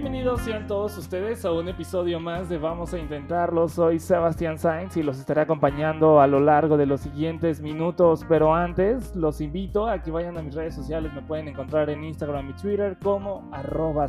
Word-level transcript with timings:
Bienvenidos 0.00 0.42
sean 0.42 0.68
todos 0.68 0.96
ustedes 0.96 1.44
a 1.44 1.50
un 1.50 1.68
episodio 1.68 2.20
más 2.20 2.48
de 2.48 2.56
Vamos 2.56 2.94
a 2.94 3.00
Intentarlo. 3.00 3.66
Soy 3.66 3.98
Sebastián 3.98 4.56
Sainz 4.56 4.96
y 4.96 5.02
los 5.02 5.18
estaré 5.18 5.40
acompañando 5.40 6.20
a 6.20 6.28
lo 6.28 6.38
largo 6.38 6.76
de 6.76 6.86
los 6.86 7.00
siguientes 7.00 7.60
minutos. 7.60 8.24
Pero 8.28 8.54
antes, 8.54 9.16
los 9.16 9.40
invito 9.40 9.88
a 9.88 10.00
que 10.00 10.12
vayan 10.12 10.38
a 10.38 10.42
mis 10.42 10.54
redes 10.54 10.76
sociales. 10.76 11.12
Me 11.14 11.22
pueden 11.22 11.48
encontrar 11.48 11.90
en 11.90 12.04
Instagram 12.04 12.48
y 12.48 12.52
Twitter 12.52 12.96
como 13.02 13.50
arroba 13.52 14.06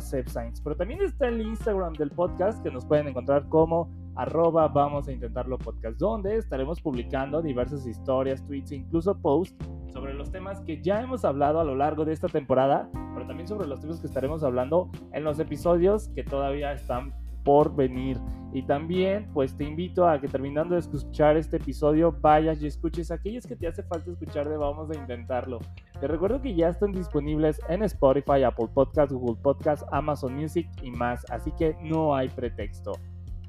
Pero 0.62 0.76
también 0.76 1.02
está 1.02 1.26
el 1.26 1.40
Instagram 1.40 1.94
del 1.94 2.12
podcast 2.12 2.62
que 2.62 2.70
nos 2.70 2.86
pueden 2.86 3.08
encontrar 3.08 3.48
como 3.48 3.90
arroba 4.14 4.68
Vamos 4.68 5.08
a 5.08 5.12
Intentarlo 5.12 5.58
Podcast, 5.58 5.98
donde 5.98 6.36
estaremos 6.36 6.80
publicando 6.80 7.42
diversas 7.42 7.84
historias, 7.84 8.46
tweets 8.46 8.70
e 8.70 8.76
incluso 8.76 9.20
posts 9.20 9.56
sobre 9.92 10.14
los 10.14 10.30
temas 10.30 10.60
que 10.60 10.80
ya 10.82 11.00
hemos 11.00 11.24
hablado 11.24 11.60
a 11.60 11.64
lo 11.64 11.74
largo 11.74 12.04
de 12.04 12.12
esta 12.12 12.28
temporada, 12.28 12.88
pero 13.14 13.26
también 13.26 13.48
sobre 13.48 13.68
los 13.68 13.80
temas 13.80 14.00
que 14.00 14.06
estaremos 14.06 14.42
hablando 14.42 14.90
en 15.12 15.24
los 15.24 15.38
episodios 15.38 16.08
que 16.08 16.24
todavía 16.24 16.72
están 16.72 17.14
por 17.44 17.74
venir. 17.74 18.18
Y 18.52 18.62
también, 18.62 19.28
pues 19.32 19.56
te 19.56 19.64
invito 19.64 20.08
a 20.08 20.20
que 20.20 20.26
terminando 20.26 20.74
de 20.74 20.80
escuchar 20.80 21.36
este 21.36 21.58
episodio, 21.58 22.12
vayas 22.20 22.60
y 22.60 22.66
escuches 22.66 23.10
aquellas 23.10 23.46
que 23.46 23.54
te 23.54 23.68
hace 23.68 23.82
falta 23.84 24.10
escuchar 24.10 24.48
de 24.48 24.56
Vamos 24.56 24.90
a 24.90 24.96
Intentarlo. 24.96 25.60
Te 26.00 26.08
recuerdo 26.08 26.42
que 26.42 26.54
ya 26.54 26.68
están 26.68 26.90
disponibles 26.92 27.60
en 27.68 27.84
Spotify, 27.84 28.42
Apple 28.42 28.68
Podcasts, 28.74 29.14
Google 29.14 29.40
Podcasts, 29.40 29.86
Amazon 29.92 30.34
Music 30.34 30.68
y 30.82 30.90
más, 30.90 31.24
así 31.30 31.52
que 31.52 31.76
no 31.82 32.14
hay 32.14 32.28
pretexto. 32.28 32.92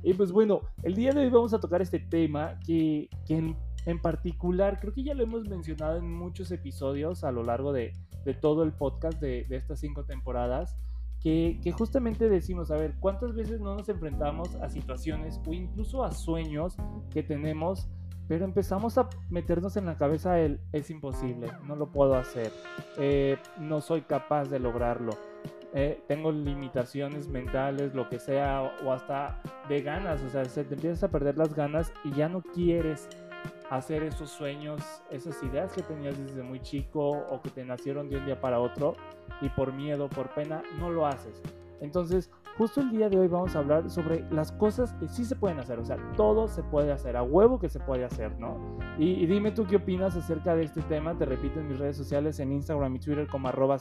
Y 0.04 0.14
pues 0.14 0.32
bueno, 0.32 0.62
el 0.84 0.96
día 0.96 1.12
de 1.14 1.22
hoy 1.22 1.30
vamos 1.30 1.54
a 1.54 1.60
tocar 1.60 1.82
este 1.82 2.00
tema 2.00 2.60
que, 2.66 3.08
que 3.26 3.56
en 3.86 4.00
particular, 4.00 4.80
creo 4.80 4.94
que 4.94 5.04
ya 5.04 5.14
lo 5.14 5.24
hemos 5.24 5.48
mencionado 5.48 5.98
en 5.98 6.12
muchos 6.12 6.52
episodios 6.52 7.24
a 7.24 7.32
lo 7.32 7.44
largo 7.44 7.74
de, 7.74 7.94
todo 8.40 8.64
el 8.64 8.74
podcast 8.74 9.20
de, 9.20 9.46
estas 9.50 9.80
cinco 9.80 10.06
temporadas, 10.06 10.78
que, 11.20 11.60
justamente 11.78 12.30
decimos, 12.30 12.72
a 12.72 12.76
ver, 12.76 12.96
¿cuántas 13.00 13.34
veces 13.34 13.60
no 13.60 13.76
nos 13.76 13.90
enfrentamos 13.90 14.56
a 14.56 14.70
situaciones 14.70 15.40
o 15.46 15.54
incluso 15.54 16.04
a 16.04 16.12
sueños 16.12 16.76
que 17.12 17.24
tenemos, 17.24 17.88
pero 18.28 18.46
empezamos 18.46 18.98
a 18.98 19.10
meternos 19.30 19.78
en 19.78 19.86
la 19.86 19.98
cabeza 19.98 20.40
el 20.40 20.60
es 20.72 20.90
imposible, 20.90 21.48
no 21.68 21.76
lo 21.76 21.92
puedo 21.92 22.16
hacer, 22.16 22.52
eh, 22.98 23.38
no 23.60 23.82
soy 23.82 24.02
capaz 24.02 24.46
de 24.46 24.60
lograrlo? 24.60 25.12
Eh, 25.74 26.04
tengo 26.08 26.32
limitaciones 26.34 27.30
mentales, 27.30 27.96
lo 27.96 28.10
que 28.10 28.20
sea, 28.20 28.74
o 28.84 28.92
hasta 28.92 29.42
de 29.70 29.82
ganas, 29.82 30.22
o 30.22 30.30
sea, 30.30 30.44
se 30.46 30.66
te 30.66 30.76
empiezas 30.76 31.04
a 31.04 31.12
perder 31.12 31.38
las 31.38 31.56
ganas 31.56 31.94
y 32.04 32.12
ya 32.12 32.28
no 32.28 32.42
quieres 32.42 33.08
hacer 33.72 34.04
esos 34.04 34.30
sueños, 34.30 34.82
esas 35.10 35.42
ideas 35.44 35.72
que 35.72 35.82
tenías 35.82 36.18
desde 36.18 36.44
muy 36.44 36.60
chico 36.60 37.10
o 37.10 37.42
que 37.42 37.50
te 37.50 37.64
nacieron 37.64 38.10
de 38.10 38.18
un 38.18 38.26
día 38.26 38.40
para 38.40 38.60
otro 38.60 38.96
y 39.40 39.48
por 39.48 39.72
miedo, 39.72 40.10
por 40.10 40.30
pena, 40.34 40.62
no 40.78 40.90
lo 40.90 41.08
haces. 41.08 41.42
Entonces, 41.80 42.30
justo 42.58 42.82
el 42.82 42.92
día 42.92 43.10
de 43.10 43.18
hoy 43.18 43.30
vamos 43.30 43.56
a 43.56 43.60
hablar 43.60 43.90
sobre 43.90 44.30
las 44.30 44.52
cosas 44.52 44.94
que 44.96 45.08
sí 45.08 45.24
se 45.24 45.38
pueden 45.38 45.58
hacer, 45.58 45.80
o 45.80 45.86
sea, 45.86 45.98
todo 46.18 46.50
se 46.50 46.64
puede 46.64 46.92
hacer, 46.92 47.16
a 47.16 47.24
huevo 47.24 47.60
que 47.60 47.70
se 47.70 47.80
puede 47.80 48.04
hacer, 48.04 48.38
¿no? 48.40 48.78
Y, 49.00 49.26
dime 49.26 49.52
tú 49.52 49.66
qué 49.66 49.78
opinas 49.78 50.18
acerca 50.18 50.54
de 50.54 50.66
este 50.66 50.82
tema, 50.82 51.18
te 51.18 51.26
repito 51.26 51.62
en 51.62 51.70
mis 51.70 51.80
redes 51.80 51.96
sociales, 51.96 52.42
en 52.42 52.52
Instagram 52.52 52.94
y 52.98 53.00
Twitter 53.00 53.26
como 53.28 53.48
arroba 53.48 53.78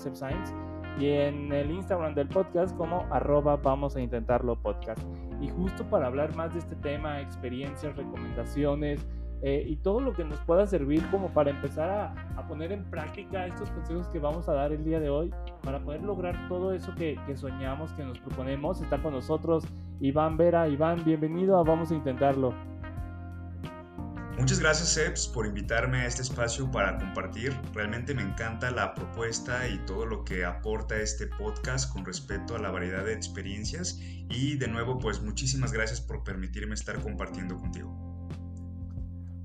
y 1.01 1.09
en 1.09 1.53
el 1.53 1.71
Instagram 1.71 2.15
del 2.15 2.29
podcast 2.29 2.77
como 2.77 3.07
arroba 3.11 3.57
vamos 3.57 3.97
a 3.97 4.01
intentarlo 4.01 4.55
podcast. 4.55 5.03
Y 5.41 5.49
justo 5.49 5.85
para 5.85 6.07
hablar 6.07 6.37
más 6.37 6.53
de 6.53 6.61
este 6.61 6.77
tema, 6.77 7.21
experiencias, 7.21 7.97
recomendaciones, 7.97 9.07
eh, 9.43 9.65
y 9.67 9.77
todo 9.77 10.01
lo 10.01 10.13
que 10.13 10.25
nos 10.25 10.39
pueda 10.41 10.67
servir 10.67 11.03
como 11.11 11.33
para 11.33 11.51
empezar 11.51 11.91
a, 11.91 12.47
poner 12.47 12.73
en 12.73 12.83
práctica 12.91 13.47
estos 13.47 13.71
consejos 13.71 14.09
que 14.09 14.19
vamos 14.19 14.49
a 14.49 14.55
dar 14.55 14.73
el 14.73 14.83
día 14.83 14.99
de 14.99 15.09
hoy 15.09 15.33
para 15.63 15.79
poder 15.79 16.03
lograr 16.03 16.49
todo 16.49 16.73
eso 16.73 16.93
que, 16.97 17.17
soñamos, 17.37 17.93
que 17.93 18.05
nos 18.05 18.19
proponemos. 18.19 18.83
Está 18.83 19.01
con 19.01 19.13
nosotros 19.13 19.65
Iván 20.01 20.37
Vera. 20.37 20.67
Iván, 20.67 21.05
bienvenido 21.05 21.59
a 21.59 21.63
Vamos 21.63 21.93
a 21.93 21.95
Intentarlo. 21.95 22.53
Muchas 24.37 24.59
gracias, 24.59 24.89
Seps, 24.89 25.29
por 25.29 25.47
invitarme 25.47 25.99
a 25.99 26.07
este 26.07 26.23
espacio 26.23 26.69
para 26.73 26.99
compartir. 26.99 27.57
Realmente 27.73 28.15
me 28.15 28.23
encanta 28.23 28.73
la 28.73 28.95
propuesta 28.95 29.69
y 29.69 29.79
todo 29.87 30.07
lo 30.07 30.25
que 30.25 30.45
aporta 30.45 30.97
este 30.97 31.29
podcast 31.29 31.93
con 31.93 32.05
respecto 32.05 32.57
a 32.57 32.59
la 32.59 32.73
variedad 32.73 33.05
de 33.05 33.13
experiencias. 33.13 34.01
Y 34.29 34.57
de 34.57 34.67
nuevo, 34.67 34.99
pues 34.99 35.21
muchísimas 35.23 35.73
gracias 35.73 36.01
por 36.01 36.25
permitirme 36.25 36.75
estar 36.75 37.01
compartiendo 37.01 37.57
contigo. 37.59 38.10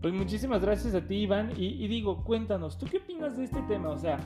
Pues 0.01 0.13
muchísimas 0.13 0.61
gracias 0.61 0.93
a 0.93 1.01
ti, 1.01 1.23
Iván. 1.23 1.51
Y, 1.57 1.87
digo, 1.87 2.23
cuéntanos, 2.23 2.77
¿tú 2.77 2.85
qué 2.85 2.97
opinas 2.97 3.37
de 3.37 3.45
este 3.45 3.61
tema? 3.63 3.89
O 3.89 3.97
sea, 3.97 4.19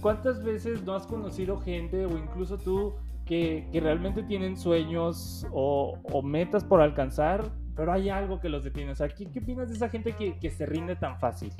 ¿cuántas 0.00 0.42
veces 0.42 0.82
no 0.84 0.94
has 0.94 1.06
conocido 1.06 1.58
gente 1.60 2.06
o 2.06 2.16
incluso 2.16 2.56
tú 2.58 2.94
que, 3.26 3.68
realmente 3.72 4.22
tienen 4.22 4.56
sueños 4.56 5.46
o, 5.52 6.22
metas 6.22 6.64
por 6.64 6.80
alcanzar, 6.80 7.44
pero 7.76 7.92
hay 7.92 8.08
algo 8.08 8.40
que 8.40 8.48
los 8.48 8.64
detiene? 8.64 8.92
O 8.92 8.96
sea, 8.96 9.08
¿qué, 9.08 9.26
qué 9.26 9.40
opinas 9.40 9.68
de 9.68 9.74
esa 9.74 9.88
gente 9.88 10.12
que, 10.12 10.38
que 10.38 10.50
se 10.50 10.64
rinde 10.66 10.96
tan 10.96 11.18
fácil? 11.18 11.52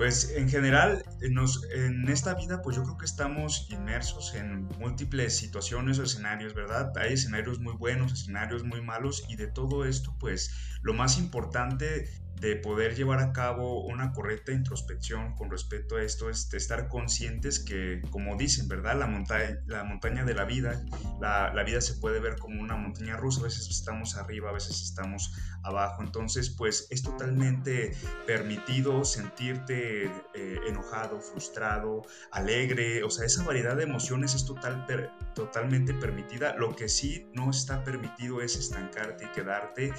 Pues 0.00 0.32
en 0.34 0.48
general, 0.48 1.04
en 1.20 2.08
esta 2.08 2.32
vida, 2.32 2.62
pues 2.62 2.74
yo 2.74 2.84
creo 2.84 2.96
que 2.96 3.04
estamos 3.04 3.68
inmersos 3.68 4.34
en 4.34 4.64
múltiples 4.78 5.36
situaciones 5.36 5.98
o 5.98 6.04
escenarios, 6.04 6.54
¿verdad? 6.54 6.90
Hay 6.96 7.12
escenarios 7.12 7.60
muy 7.60 7.74
buenos, 7.74 8.14
escenarios 8.14 8.64
muy 8.64 8.80
malos 8.80 9.22
y 9.28 9.36
de 9.36 9.48
todo 9.48 9.84
esto, 9.84 10.16
pues 10.18 10.54
lo 10.80 10.94
más 10.94 11.18
importante 11.18 12.08
de 12.40 12.56
poder 12.56 12.94
llevar 12.94 13.20
a 13.20 13.32
cabo 13.32 13.84
una 13.84 14.12
correcta 14.12 14.52
introspección 14.52 15.34
con 15.34 15.50
respecto 15.50 15.96
a 15.96 16.02
esto 16.02 16.30
es 16.30 16.52
estar 16.54 16.88
conscientes 16.88 17.58
que, 17.58 18.00
como 18.10 18.36
dicen, 18.36 18.66
¿verdad? 18.66 18.98
La, 18.98 19.06
montaña, 19.06 19.60
la 19.66 19.84
montaña 19.84 20.24
de 20.24 20.34
la 20.34 20.46
vida, 20.46 20.82
la, 21.20 21.52
la, 21.52 21.62
vida 21.64 21.82
se 21.82 21.94
puede 21.94 22.18
ver 22.18 22.36
como 22.38 22.60
una 22.60 22.76
montaña 22.76 23.16
rusa, 23.16 23.40
a 23.40 23.44
veces 23.44 23.68
estamos 23.68 24.16
arriba, 24.16 24.48
a 24.48 24.52
veces 24.52 24.80
estamos 24.80 25.34
abajo, 25.62 26.02
entonces 26.02 26.48
pues 26.48 26.86
es 26.90 27.02
totalmente 27.02 27.94
permitido 28.26 29.04
sentirte 29.04 30.06
eh, 30.34 30.60
enojado, 30.66 31.20
frustrado, 31.20 32.02
alegre, 32.32 33.02
o 33.04 33.10
sea, 33.10 33.26
esa 33.26 33.44
variedad 33.44 33.76
de 33.76 33.82
emociones 33.82 34.34
es 34.34 34.46
total, 34.46 34.86
totalmente 35.34 35.92
permitida, 35.92 36.54
lo 36.56 36.74
que 36.74 36.88
sí 36.88 37.28
no 37.34 37.50
está 37.50 37.84
permitido 37.84 38.40
es 38.40 38.56
estancarte 38.56 39.26
y 39.26 39.28
quedarte 39.28 39.92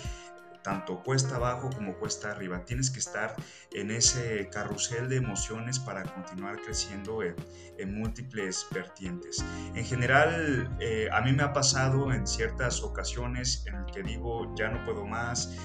tanto 0.64 1.04
cuesta 1.04 1.36
abajo 1.36 1.70
como 1.76 1.96
cuesta 1.96 2.32
arriba. 2.32 2.66
Tienes 2.66 2.90
que 2.90 3.00
estar 3.00 3.36
en 3.72 3.92
ese 3.92 4.50
carrusel 4.50 5.10
de 5.10 5.18
emociones 5.18 5.80
para 5.80 6.04
continuar 6.04 6.62
creciendo 6.62 7.22
en, 7.24 7.36
múltiples 7.92 8.68
vertientes. 8.72 9.44
En 9.74 9.84
general, 9.84 10.70
eh, 10.80 11.10
a 11.12 11.22
mí 11.22 11.34
me 11.34 11.42
ha 11.42 11.52
pasado 11.52 12.14
en 12.14 12.28
ciertas 12.28 12.84
ocasiones 12.84 13.66
en 13.66 13.76
el 13.76 13.86
que 13.86 14.04
digo, 14.04 14.54
ya 14.56 14.70
no 14.70 14.86
puedo 14.86 15.06
más, 15.06 15.58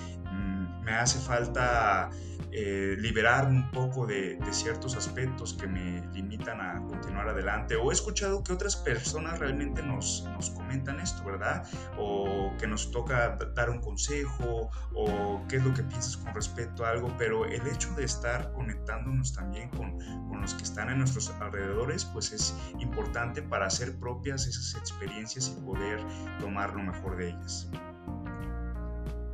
me 0.83 0.93
hace 0.93 1.19
falta 1.19 2.11
eh, 2.59 2.97
liberar 2.99 3.49
un 3.49 3.71
poco 3.71 4.07
de, 4.07 4.39
ciertos 4.51 4.97
aspectos 4.97 5.53
que 5.53 5.67
me 5.67 6.01
limitan 6.15 6.59
a 6.61 6.81
continuar 6.87 7.29
adelante. 7.29 7.77
O 7.77 7.91
he 7.91 7.93
escuchado 7.93 8.43
que 8.43 8.53
otras 8.53 8.77
personas 8.77 9.39
realmente 9.39 9.83
nos, 9.83 10.27
nos 10.33 10.49
comentan 10.51 10.99
esto, 11.01 11.23
¿verdad? 11.25 11.67
O 11.99 12.51
que 12.59 12.67
nos 12.67 12.91
toca 12.91 13.37
dar 13.55 13.69
un 13.69 13.81
consejo 13.81 14.71
o 14.95 15.43
qué 15.49 15.57
es 15.57 15.65
lo 15.65 15.75
que 15.75 15.83
piensas 15.83 16.17
con 16.17 16.35
respecto 16.35 16.87
a 16.87 16.93
algo, 16.93 17.15
pero 17.19 17.45
el 17.45 17.67
hecho 17.67 17.93
de 17.95 18.05
estar 18.05 18.51
conectándonos 18.53 19.35
también 19.35 19.69
con, 19.71 19.99
con 20.29 20.41
los 20.41 20.55
que 20.55 20.63
están 20.63 20.89
en 20.89 20.99
nuestros 21.01 21.29
alrededores, 21.41 22.07
pues 22.07 22.33
es 22.33 22.57
importante 22.79 23.43
para 23.43 23.67
hacer 23.67 23.99
propias 23.99 24.47
esas 24.47 24.81
experiencias 24.81 25.55
y 25.55 25.61
poder 25.61 26.01
tomar 26.41 26.73
lo 26.73 26.85
mejor 26.85 27.19
de 27.19 27.31
ellas. 27.31 27.69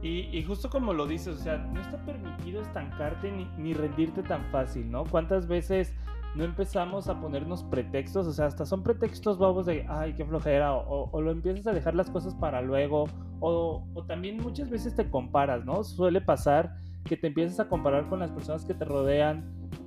Y, 0.02 0.42
justo 0.42 0.68
como 0.68 0.92
lo 0.92 1.06
dices, 1.06 1.38
o 1.38 1.42
sea, 1.42 1.58
no 1.58 1.80
está 1.80 1.96
permitido 2.04 2.60
estancarte 2.60 3.30
ni, 3.56 3.72
rendirte 3.72 4.24
tan 4.24 4.44
fácil, 4.46 4.90
¿no? 4.90 5.04
¿Cuántas 5.04 5.46
veces 5.46 5.94
no 6.34 6.42
empezamos 6.42 7.08
a 7.08 7.20
ponernos 7.20 7.62
pretextos? 7.62 8.26
O 8.26 8.32
sea, 8.32 8.46
hasta 8.46 8.66
son 8.66 8.82
pretextos 8.82 9.38
bobos 9.38 9.66
de, 9.66 9.86
ay, 9.88 10.14
qué 10.14 10.24
flojera, 10.24 10.74
o, 10.74 11.20
lo 11.20 11.30
empiezas 11.30 11.68
a 11.68 11.72
dejar 11.72 11.94
las 11.94 12.10
cosas 12.10 12.34
para 12.34 12.60
luego, 12.60 13.04
o, 13.38 13.84
también 14.08 14.38
muchas 14.38 14.70
veces 14.70 14.96
te 14.96 15.08
comparas, 15.08 15.64
¿no? 15.64 15.84
Suele 15.84 16.20
pasar 16.20 16.74
que 17.04 17.16
te 17.16 17.28
empiezas 17.28 17.60
a 17.60 17.68
comparar 17.68 18.08
con 18.08 18.18
las 18.18 18.32
personas 18.32 18.64
que 18.64 18.74
te 18.74 18.84
rodean, 18.84 19.44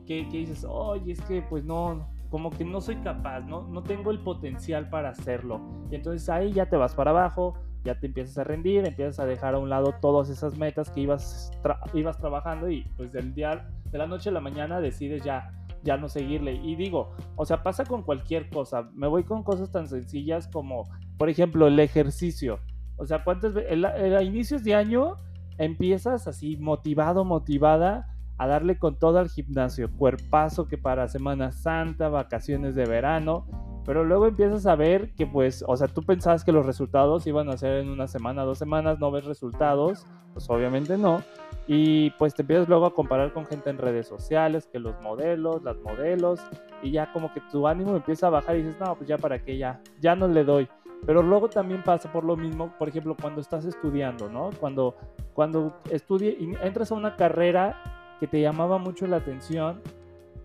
que, 0.08 0.30
que 0.30 0.38
dices, 0.38 0.66
oye, 0.66 1.12
es 1.12 1.22
que 1.24 1.42
pues 1.42 1.66
no, 1.66 2.08
como 2.30 2.52
que 2.52 2.66
no 2.66 2.82
soy 2.82 2.98
capaz, 2.98 3.42
¿no? 3.42 3.68
no 3.68 3.84
tengo 3.84 4.12
el 4.12 4.20
potencial 4.20 4.90
para 4.90 5.10
hacerlo. 5.10 5.62
Y 5.90 5.96
entonces 5.96 6.28
ahí 6.30 6.52
ya 6.52 6.68
te 6.68 6.78
vas 6.78 6.94
para 6.96 7.12
abajo, 7.12 7.56
ya 7.86 8.00
te 8.00 8.08
empiezas 8.08 8.38
a 8.40 8.44
rendir, 8.44 8.86
empiezas 8.86 9.20
a 9.20 9.26
dejar 9.26 9.54
a 9.54 9.60
un 9.60 9.70
lado 9.70 9.94
todas 10.02 10.30
esas 10.30 10.58
metas 10.58 10.90
que 10.90 11.02
ibas, 11.02 11.52
ibas 11.94 12.18
trabajando 12.18 12.70
y 12.70 12.84
pues 12.98 13.14
del 13.14 13.34
día, 13.34 13.70
de 13.92 13.98
la 13.98 14.08
noche 14.08 14.30
a 14.30 14.34
la 14.34 14.42
mañana 14.42 14.82
decides 14.82 15.24
ya, 15.24 15.54
ya 15.84 15.96
no 15.96 16.10
seguirle. 16.10 16.56
Y 16.56 16.76
digo, 16.76 17.12
o 17.36 17.46
sea, 17.46 17.62
pasa 17.62 17.86
con 17.86 18.02
cualquier 18.02 18.50
cosa. 18.50 18.90
Me 18.94 19.08
voy 19.08 19.24
con 19.24 19.44
cosas 19.44 19.72
tan 19.72 19.88
sencillas 19.88 20.48
como, 20.48 20.90
por 21.18 21.30
ejemplo, 21.30 21.68
el 21.68 21.80
ejercicio. 21.80 22.60
O 22.98 23.06
sea, 23.06 23.24
¿cuántas 23.24 23.54
veces? 23.54 23.84
A 23.84 24.24
inicios 24.24 24.64
de 24.64 24.74
año 24.74 25.18
empiezas 25.58 26.28
así 26.28 26.58
motivado, 26.58 27.24
motivada 27.24 28.08
a 28.38 28.48
darle 28.48 28.78
con 28.78 28.98
todo 28.98 29.20
al 29.20 29.30
gimnasio, 29.30 29.90
cuerpazo 29.96 30.68
que 30.68 30.78
para 30.78 31.08
Semana 31.08 31.52
Santa, 31.52 32.10
vacaciones 32.10 32.76
de 32.76 32.86
verano, 32.86 33.46
pero 33.86 34.04
luego 34.04 34.28
empiezas 34.28 34.66
a 34.66 34.76
ver 34.76 35.12
que 35.12 35.28
pues, 35.28 35.64
o 35.68 35.78
sea, 35.78 35.88
tú 35.88 36.04
pensabas 36.04 36.44
que 36.44 36.52
los 36.52 36.66
resultados 36.66 37.28
iban 37.28 37.50
a 37.50 37.58
ser 37.58 37.78
en 37.78 37.90
una 37.90 38.08
semana, 38.08 38.44
dos 38.44 38.58
semanas, 38.58 39.00
no 39.00 39.12
ves 39.12 39.26
resultados, 39.26 40.06
pues 40.34 40.50
obviamente 40.50 40.98
no, 40.98 41.22
y 41.68 42.10
pues 42.12 42.34
te 42.34 42.42
empiezas 42.42 42.68
luego 42.68 42.86
a 42.86 42.94
comparar 42.94 43.32
con 43.34 43.46
gente 43.46 43.70
en 43.70 43.78
redes 43.78 44.08
sociales, 44.08 44.68
que 44.72 44.80
los 44.80 45.00
modelos, 45.02 45.64
las 45.64 45.78
modelos, 45.78 46.40
y 46.82 46.92
ya 46.92 47.12
como 47.12 47.34
que 47.34 47.42
tu 47.52 47.68
ánimo 47.68 47.96
empieza 47.96 48.28
a 48.28 48.32
bajar 48.32 48.56
y 48.56 48.64
dices, 48.64 48.80
no, 48.80 48.96
pues 48.96 49.08
ya 49.08 49.18
para 49.18 49.44
qué, 49.44 49.58
ya, 49.58 49.82
ya 50.00 50.16
no 50.16 50.28
le 50.28 50.44
doy. 50.44 50.68
Pero 51.06 51.22
luego 51.22 51.50
también 51.50 51.84
pasa 51.84 52.12
por 52.12 52.24
lo 52.24 52.36
mismo, 52.36 52.74
por 52.78 52.90
ejemplo, 52.90 53.16
cuando 53.20 53.42
estás 53.42 53.66
estudiando, 53.66 54.30
¿no? 54.30 54.50
Cuando, 54.60 54.96
cuando 55.34 55.76
estudie, 55.92 56.38
entras 56.62 56.92
a 56.92 56.96
una 56.96 57.16
carrera 57.16 58.16
que 58.20 58.28
te 58.28 58.42
llamaba 58.42 58.78
mucho 58.78 59.06
la 59.06 59.18
atención, 59.18 59.82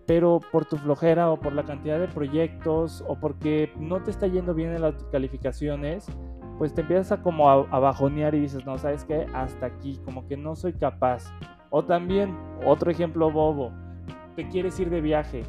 pero 0.05 0.39
por 0.51 0.65
tu 0.65 0.77
flojera 0.77 1.29
o 1.29 1.39
por 1.39 1.53
la 1.53 1.63
cantidad 1.63 1.99
de 1.99 2.07
proyectos 2.07 3.03
o 3.07 3.15
porque 3.15 3.71
no 3.77 4.01
te 4.01 4.11
está 4.11 4.27
yendo 4.27 4.53
bien 4.53 4.71
en 4.71 4.81
las 4.81 4.95
calificaciones, 5.11 6.07
pues 6.57 6.73
te 6.73 6.81
empiezas 6.81 7.11
a 7.11 7.23
como 7.23 7.49
a, 7.49 7.79
bajonear 7.79 8.35
y 8.35 8.41
dices, 8.41 8.65
no, 8.65 8.77
¿sabes 8.77 9.03
qué? 9.05 9.25
Hasta 9.33 9.65
aquí, 9.65 9.99
como 10.05 10.27
que 10.27 10.37
no 10.37 10.55
soy 10.55 10.73
capaz. 10.73 11.33
O 11.69 11.83
también, 11.83 12.37
otro 12.65 12.91
ejemplo 12.91 13.31
bobo, 13.31 13.71
te 14.35 14.47
quieres 14.47 14.79
ir 14.79 14.89
de 14.89 15.01
viaje, 15.01 15.43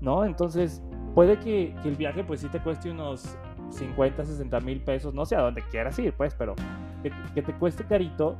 ¿no? 0.00 0.24
Entonces, 0.24 0.82
puede 1.14 1.38
que, 1.38 1.74
que 1.82 1.88
el 1.88 1.96
viaje 1.96 2.24
pues 2.24 2.40
sí 2.40 2.48
te 2.48 2.60
cueste 2.60 2.90
unos 2.90 3.38
50, 3.70 4.24
60 4.24 4.60
mil 4.60 4.82
pesos, 4.82 5.14
no 5.14 5.24
sé 5.24 5.36
a 5.36 5.40
dónde 5.40 5.62
quieras 5.70 5.98
ir, 5.98 6.12
pues, 6.12 6.34
pero 6.34 6.54
que, 7.02 7.10
que 7.34 7.42
te 7.42 7.54
cueste 7.54 7.84
carito 7.84 8.36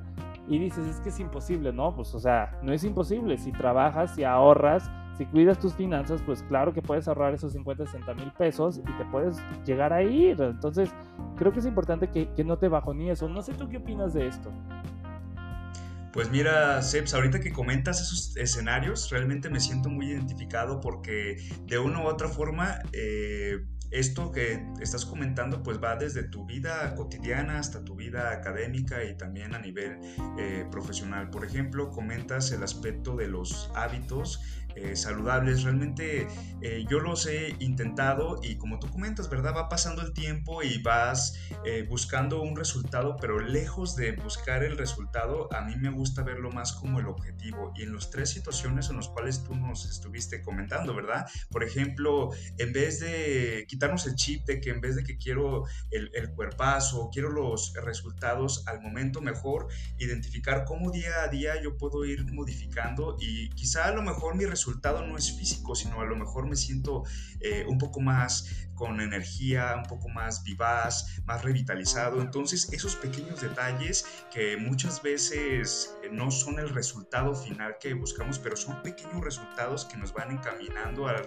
y 0.47 0.59
dices, 0.59 0.87
es 0.87 1.01
que 1.01 1.09
es 1.09 1.21
imposible, 1.21 1.73
¿no? 1.73 1.95
Pues, 1.95 2.15
o 2.15 2.21
sea, 2.21 2.59
no 2.63 2.73
es 2.73 2.85
imposible. 2.85 3.39
Si 3.39 3.51
trabajas, 3.53 4.15
si 4.15 4.25
ahorras, 4.25 4.91
si 5.17 5.27
cuidas 5.27 5.59
tus 5.59 5.75
finanzas, 5.75 6.21
pues 6.27 6.43
claro 6.43 6.73
que 6.73 6.83
puedes 6.83 7.07
ahorrar 7.07 7.35
esos 7.35 7.53
50, 7.53 7.87
60 7.87 8.15
mil 8.15 8.33
pesos 8.33 8.79
y 8.79 8.83
te 8.83 9.05
puedes 9.11 9.37
llegar 9.65 9.93
a 9.93 10.03
ir. 10.03 10.41
Entonces, 10.41 10.91
creo 11.37 11.53
que 11.53 11.61
es 11.61 11.67
importante 11.67 12.09
que, 12.09 12.29
que 12.35 12.45
no 12.45 12.59
te 12.59 12.69
ni 12.95 13.11
eso. 13.11 13.29
No 13.29 13.43
sé 13.43 13.55
tú 13.55 13.69
qué 13.69 13.77
opinas 13.77 14.15
de 14.15 14.27
esto. 14.27 14.51
Pues 16.13 16.31
mira, 16.31 16.81
Seps, 16.81 17.15
ahorita 17.15 17.41
que 17.41 17.53
comentas 17.53 18.01
esos 18.01 18.37
escenarios, 18.37 19.11
realmente 19.11 19.51
me 19.51 19.59
siento 19.59 19.89
muy 19.89 20.07
identificado 20.07 20.81
porque 20.81 21.39
de 21.67 21.79
una 21.79 22.05
u 22.05 22.07
otra 22.07 22.29
forma 22.29 22.79
eh, 22.93 23.65
esto 23.91 24.33
que 24.33 24.65
estás 24.81 25.05
comentando 25.07 25.63
pues 25.63 25.83
va 25.83 25.97
desde 25.97 26.25
tu 26.25 26.45
vida 26.45 26.95
cotidiana 26.95 27.59
hasta 27.59 27.85
tu 27.85 27.95
vida 27.95 28.33
académica 28.33 29.05
y 29.05 29.17
también 29.17 29.55
a 29.55 29.59
nivel 29.59 29.99
eh, 30.39 30.67
profesional. 30.71 31.31
Por 31.31 31.45
ejemplo, 31.45 31.91
comentas 31.91 32.51
el 32.51 32.63
aspecto 32.63 33.15
de 33.15 33.29
los 33.29 33.71
hábitos 33.75 34.41
eh, 34.77 34.97
saludables. 34.97 35.63
Realmente 35.63 36.27
eh, 36.61 36.85
yo 36.89 36.99
los 36.99 37.27
he 37.27 37.55
intentado 37.61 38.41
y 38.43 38.57
como 38.57 38.79
tú 38.81 38.91
comentas, 38.91 39.31
¿verdad? 39.31 39.55
Va 39.57 39.69
pasando 39.69 40.03
el 40.03 40.13
tiempo 40.13 40.63
y 40.63 40.83
vas 40.83 41.39
eh, 41.65 41.87
buscando 41.89 42.43
un 42.43 42.57
resultado, 42.57 43.17
pero 43.21 43.39
lejos 43.39 43.95
de 43.95 44.13
buscar 44.13 44.65
el 44.65 44.77
resultado, 44.77 45.53
a 45.53 45.61
mí 45.61 45.77
me 45.77 45.91
gusta 45.91 46.23
verlo 46.23 46.51
más 46.51 46.73
como 46.73 46.99
el 46.99 47.07
objetivo. 47.07 47.73
Y 47.77 47.83
en 47.83 47.95
las 47.95 48.11
tres 48.11 48.31
situaciones 48.31 48.91
en 48.91 48.97
las 48.97 49.09
cuales 49.09 49.45
tú 49.45 49.55
nos 49.55 49.89
estuviste 49.89 50.43
comentando, 50.43 50.95
¿verdad? 50.95 51.27
Por 51.51 51.63
ejemplo, 51.63 52.31
en 52.59 52.73
vez 52.73 52.99
de 52.99 53.67
quitarnos 53.69 54.07
el 54.07 54.17
chip 54.17 54.45
de 54.47 54.61
que 54.61 54.71
en 54.71 54.81
vez 54.81 54.97
de 54.97 55.05
que 55.05 55.17
quiero 55.19 55.65
el, 55.91 56.11
el 56.15 56.31
cuerpazo, 56.31 57.11
quiero 57.13 57.31
los 57.31 57.75
resultados 57.85 58.67
al 58.67 58.81
momento 58.81 59.21
mejor, 59.21 59.69
identificar 59.99 60.65
cómo 60.65 60.91
día 60.91 61.23
a 61.23 61.29
día 61.29 61.63
yo 61.63 61.77
puedo 61.77 62.05
ir 62.05 62.25
modificando 62.33 63.17
y 63.21 63.51
quizá 63.51 63.87
a 63.87 63.93
lo 63.93 64.03
mejor 64.03 64.35
mi 64.35 64.45
resultado 64.45 64.64
resultado 64.65 65.07
no 65.07 65.19
es 65.19 65.37
físico, 65.37 65.75
sino 65.75 66.01
a 66.01 66.07
lo 66.07 66.17
mejor 66.17 66.47
me 66.47 66.57
siento 66.57 67.05
eh, 67.41 67.67
un 67.69 67.77
poco 67.77 68.01
más 68.01 68.65
con 68.75 69.01
energía, 69.01 69.75
un 69.77 69.85
poco 69.85 70.09
más 70.09 70.43
vivaz, 70.43 71.21
más 71.25 71.43
revitalizado. 71.43 72.21
Entonces, 72.21 72.73
esos 72.73 72.97
pequeños 72.97 73.41
detalles 73.41 74.05
que 74.33 74.57
muchas 74.57 75.03
veces 75.03 75.97
eh, 76.03 76.09
no 76.11 76.31
son 76.31 76.59
el 76.59 76.69
resultado 76.71 77.35
final 77.35 77.77
que 77.79 77.95
buscamos, 77.95 78.39
pero 78.39 78.57
son 78.57 78.83
pequeños 78.83 79.23
resultados 79.23 79.85
que 79.85 79.97
nos 79.97 80.13
van 80.13 80.33
encaminando 80.33 81.07
al, 81.07 81.25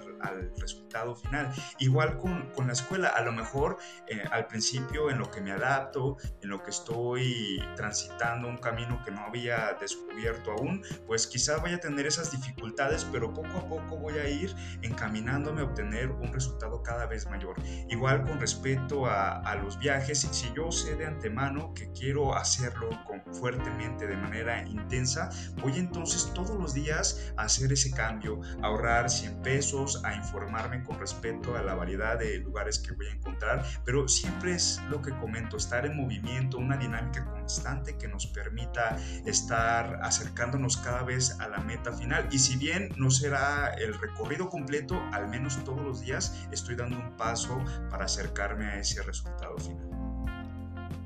resultado 0.57 1.15
final. 1.15 1.53
Igual 1.79 2.17
con, 2.17 2.49
con, 2.51 2.67
la 2.67 2.73
escuela, 2.73 3.09
a 3.09 3.21
lo 3.21 3.31
mejor 3.31 3.77
eh, 4.07 4.23
al 4.31 4.47
principio 4.47 5.09
en 5.09 5.19
lo 5.19 5.31
que 5.31 5.41
me 5.41 5.51
adapto, 5.51 6.17
en 6.41 6.49
lo 6.49 6.61
que 6.63 6.71
estoy 6.71 7.63
transitando 7.75 8.47
un 8.47 8.57
camino 8.57 9.01
que 9.05 9.11
no 9.11 9.21
había 9.21 9.77
descubierto 9.79 10.51
aún, 10.51 10.83
pues 11.05 11.27
quizás 11.27 11.61
vaya 11.61 11.77
a 11.77 11.79
tener 11.79 12.05
esas 12.05 12.31
dificultades, 12.31 13.05
pero 13.11 13.26
poco 13.33 13.57
a 13.57 13.67
poco 13.67 13.97
voy 13.97 14.17
a 14.17 14.27
ir 14.29 14.55
encaminándome 14.81 15.61
a 15.61 15.65
obtener 15.65 16.11
un 16.11 16.33
resultado 16.33 16.81
cada 16.83 17.05
vez 17.05 17.27
mayor. 17.29 17.55
Igual 17.89 18.25
con 18.25 18.39
respecto 18.39 19.05
a, 19.05 19.55
los 19.61 19.79
viajes, 19.79 20.19
si 20.19 20.51
yo 20.55 20.71
sé 20.71 20.95
de 20.95 21.05
antemano 21.05 21.73
que 21.73 21.91
quiero 21.91 22.35
hacerlo 22.35 22.89
con, 23.05 23.23
fuertemente, 23.33 24.05
de 24.05 24.15
manera 24.15 24.67
intensa, 24.67 25.29
voy 25.61 25.77
entonces 25.77 26.31
todos 26.33 26.57
los 26.59 26.73
días 26.73 27.33
a 27.37 27.43
hacer 27.43 27.71
ese 27.71 27.91
cambio, 27.91 28.41
a 28.61 28.67
ahorrar 28.67 29.09
100 29.09 29.41
pesos, 29.41 30.03
a 30.03 30.13
informarme 30.13 30.83
con 30.83 30.99
respecto 30.99 31.55
a 31.55 31.63
la 31.63 31.73
variedad 31.73 32.19
de 32.19 32.37
lugares 32.39 32.79
que 32.79 32.93
voy 32.93 33.07
a 33.07 33.13
encontrar, 33.13 33.65
pero 33.83 34.07
siempre 34.07 34.53
es 34.53 34.79
lo 34.89 35.01
que 35.01 35.11
comento, 35.17 35.57
estar 35.57 35.85
en 35.85 35.97
movimiento, 35.97 36.57
una 36.57 36.77
dinámica 36.77 37.36
constante 37.47 37.97
que 37.97 38.09
nos 38.09 38.27
permita 38.27 38.97
estar 39.25 39.99
acercándonos 40.03 40.75
cada 40.75 41.03
vez 41.03 41.39
a 41.39 41.47
la 41.47 41.59
meta 41.59 41.93
final. 41.93 42.27
Y 42.29 42.39
si 42.39 42.57
bien 42.57 42.89
no 42.97 43.09
será 43.09 43.73
el 43.75 43.93
recorrido 43.93 44.49
completo, 44.49 45.01
al 45.13 45.29
menos 45.29 45.63
todos 45.63 45.81
los 45.81 46.01
días 46.01 46.45
estoy 46.51 46.75
dando 46.75 46.97
un 46.97 47.15
paso 47.15 47.57
para 47.89 48.03
acercarme 48.03 48.65
a 48.65 48.79
ese 48.79 49.01
resultado 49.01 49.57
final. 49.59 49.89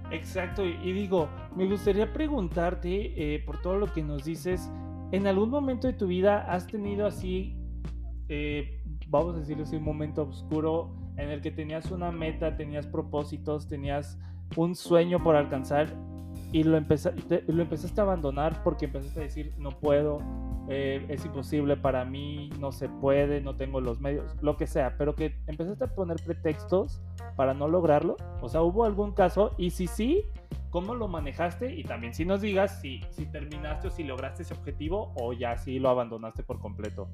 Exacto, 0.09 0.65
y 0.65 0.91
digo, 0.91 1.29
me 1.55 1.67
gustaría 1.67 2.11
preguntarte, 2.11 3.35
eh, 3.35 3.39
por 3.45 3.61
todo 3.61 3.77
lo 3.77 3.93
que 3.93 4.01
nos 4.01 4.25
dices, 4.25 4.67
¿en 5.11 5.27
algún 5.27 5.51
momento 5.51 5.85
de 5.85 5.93
tu 5.93 6.07
vida 6.07 6.51
has 6.51 6.65
tenido 6.65 7.05
así, 7.05 7.55
eh, 8.29 8.81
vamos 9.07 9.35
a 9.35 9.39
decirlo 9.39 9.63
así, 9.63 9.75
un 9.75 9.83
momento 9.83 10.23
oscuro 10.23 10.91
en 11.17 11.29
el 11.29 11.41
que 11.41 11.51
tenías 11.51 11.91
una 11.91 12.11
meta, 12.11 12.57
tenías 12.57 12.87
propósitos, 12.87 13.67
tenías 13.67 14.17
un 14.57 14.75
sueño 14.75 15.23
por 15.23 15.35
alcanzar 15.35 15.95
y 16.51 16.63
lo, 16.63 16.77
empezaste, 16.77 17.43
a 17.97 18.01
abandonar 18.01 18.61
porque 18.63 18.85
empezaste 18.85 19.19
a 19.19 19.23
decir, 19.23 19.53
no 19.57 19.79
puedo, 19.79 20.19
eh, 20.69 21.05
es 21.07 21.23
imposible 21.25 21.77
para 21.77 22.03
mí, 22.03 22.49
no 22.59 22.71
se 22.71 22.89
puede, 22.89 23.41
no 23.41 23.55
tengo 23.55 23.79
los 23.79 24.01
medios, 24.01 24.35
lo 24.41 24.57
que 24.57 24.67
sea, 24.67 24.97
pero 24.97 25.15
que 25.15 25.37
empezaste 25.47 25.85
a 25.85 25.95
poner 25.95 26.17
pretextos 26.23 27.01
para 27.37 27.53
no 27.53 27.67
lograrlo. 27.67 28.17
O 28.41 28.49
sea, 28.49 28.61
¿hubo 28.61 28.83
algún 28.83 29.13
caso? 29.13 29.55
Y 29.57 29.69
si 29.69 29.87
sí, 29.87 30.25
¿cómo 30.69 30.93
lo 30.93 31.07
manejaste? 31.07 31.73
Y 31.73 31.83
también 31.83 32.13
si 32.13 32.25
nos 32.25 32.41
digas 32.41 32.81
si, 32.81 33.01
si 33.11 33.25
terminaste 33.25 33.87
o 33.87 33.91
si 33.91 34.03
lograste 34.03 34.43
ese 34.43 34.53
objetivo 34.53 35.13
o 35.15 35.31
ya 35.31 35.57
sí 35.57 35.79
lo 35.79 35.89
abandonaste 35.89 36.43
por 36.43 36.59
completo. 36.59 37.09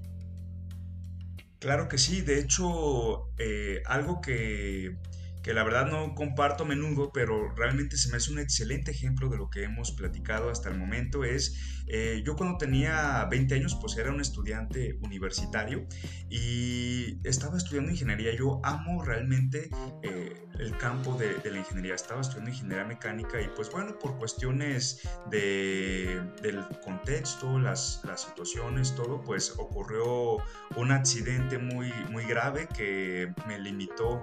Claro 1.59 1.87
que 1.87 1.97
sí, 1.97 2.21
de 2.21 2.39
hecho, 2.39 3.29
eh, 3.39 3.81
algo 3.85 4.21
que 4.21 4.97
que 5.47 5.53
la 5.53 5.63
verdad 5.63 5.89
no 5.89 6.13
comparto 6.13 6.65
a 6.65 6.67
menudo, 6.67 7.13
pero 7.13 7.55
realmente 7.55 7.95
se 7.95 8.09
me 8.09 8.17
hace 8.17 8.33
un 8.33 8.39
excelente 8.39 8.91
ejemplo 8.91 9.29
de 9.29 9.37
lo 9.37 9.49
que 9.49 9.63
hemos 9.63 9.93
platicado 9.93 10.49
hasta 10.49 10.67
el 10.67 10.77
momento, 10.77 11.23
es 11.23 11.83
eh, 11.87 12.21
yo 12.25 12.35
cuando 12.35 12.57
tenía 12.57 13.25
20 13.31 13.55
años 13.55 13.77
pues 13.79 13.95
era 13.95 14.11
un 14.11 14.19
estudiante 14.19 14.99
universitario 15.01 15.87
y 16.29 17.25
estaba 17.25 17.55
estudiando 17.55 17.91
ingeniería, 17.91 18.35
yo 18.35 18.59
amo 18.61 19.01
realmente 19.01 19.69
eh, 20.03 20.35
el 20.59 20.75
campo 20.75 21.17
de, 21.17 21.39
la 21.49 21.59
ingeniería, 21.59 21.95
estaba 21.95 22.19
estudiando 22.19 22.51
ingeniería 22.51 22.83
mecánica 22.83 23.41
y 23.41 23.47
pues 23.55 23.71
bueno, 23.71 23.97
por 23.97 24.17
cuestiones 24.17 25.07
de, 25.31 26.21
del 26.41 26.61
contexto, 26.83 27.57
las, 27.57 28.01
situaciones, 28.17 28.95
todo, 28.95 29.23
pues 29.23 29.53
ocurrió 29.57 30.39
un 30.75 30.91
accidente 30.91 31.57
muy, 31.57 31.93
muy 32.09 32.25
grave 32.25 32.67
que 32.67 33.33
me 33.47 33.57
limitó 33.59 34.21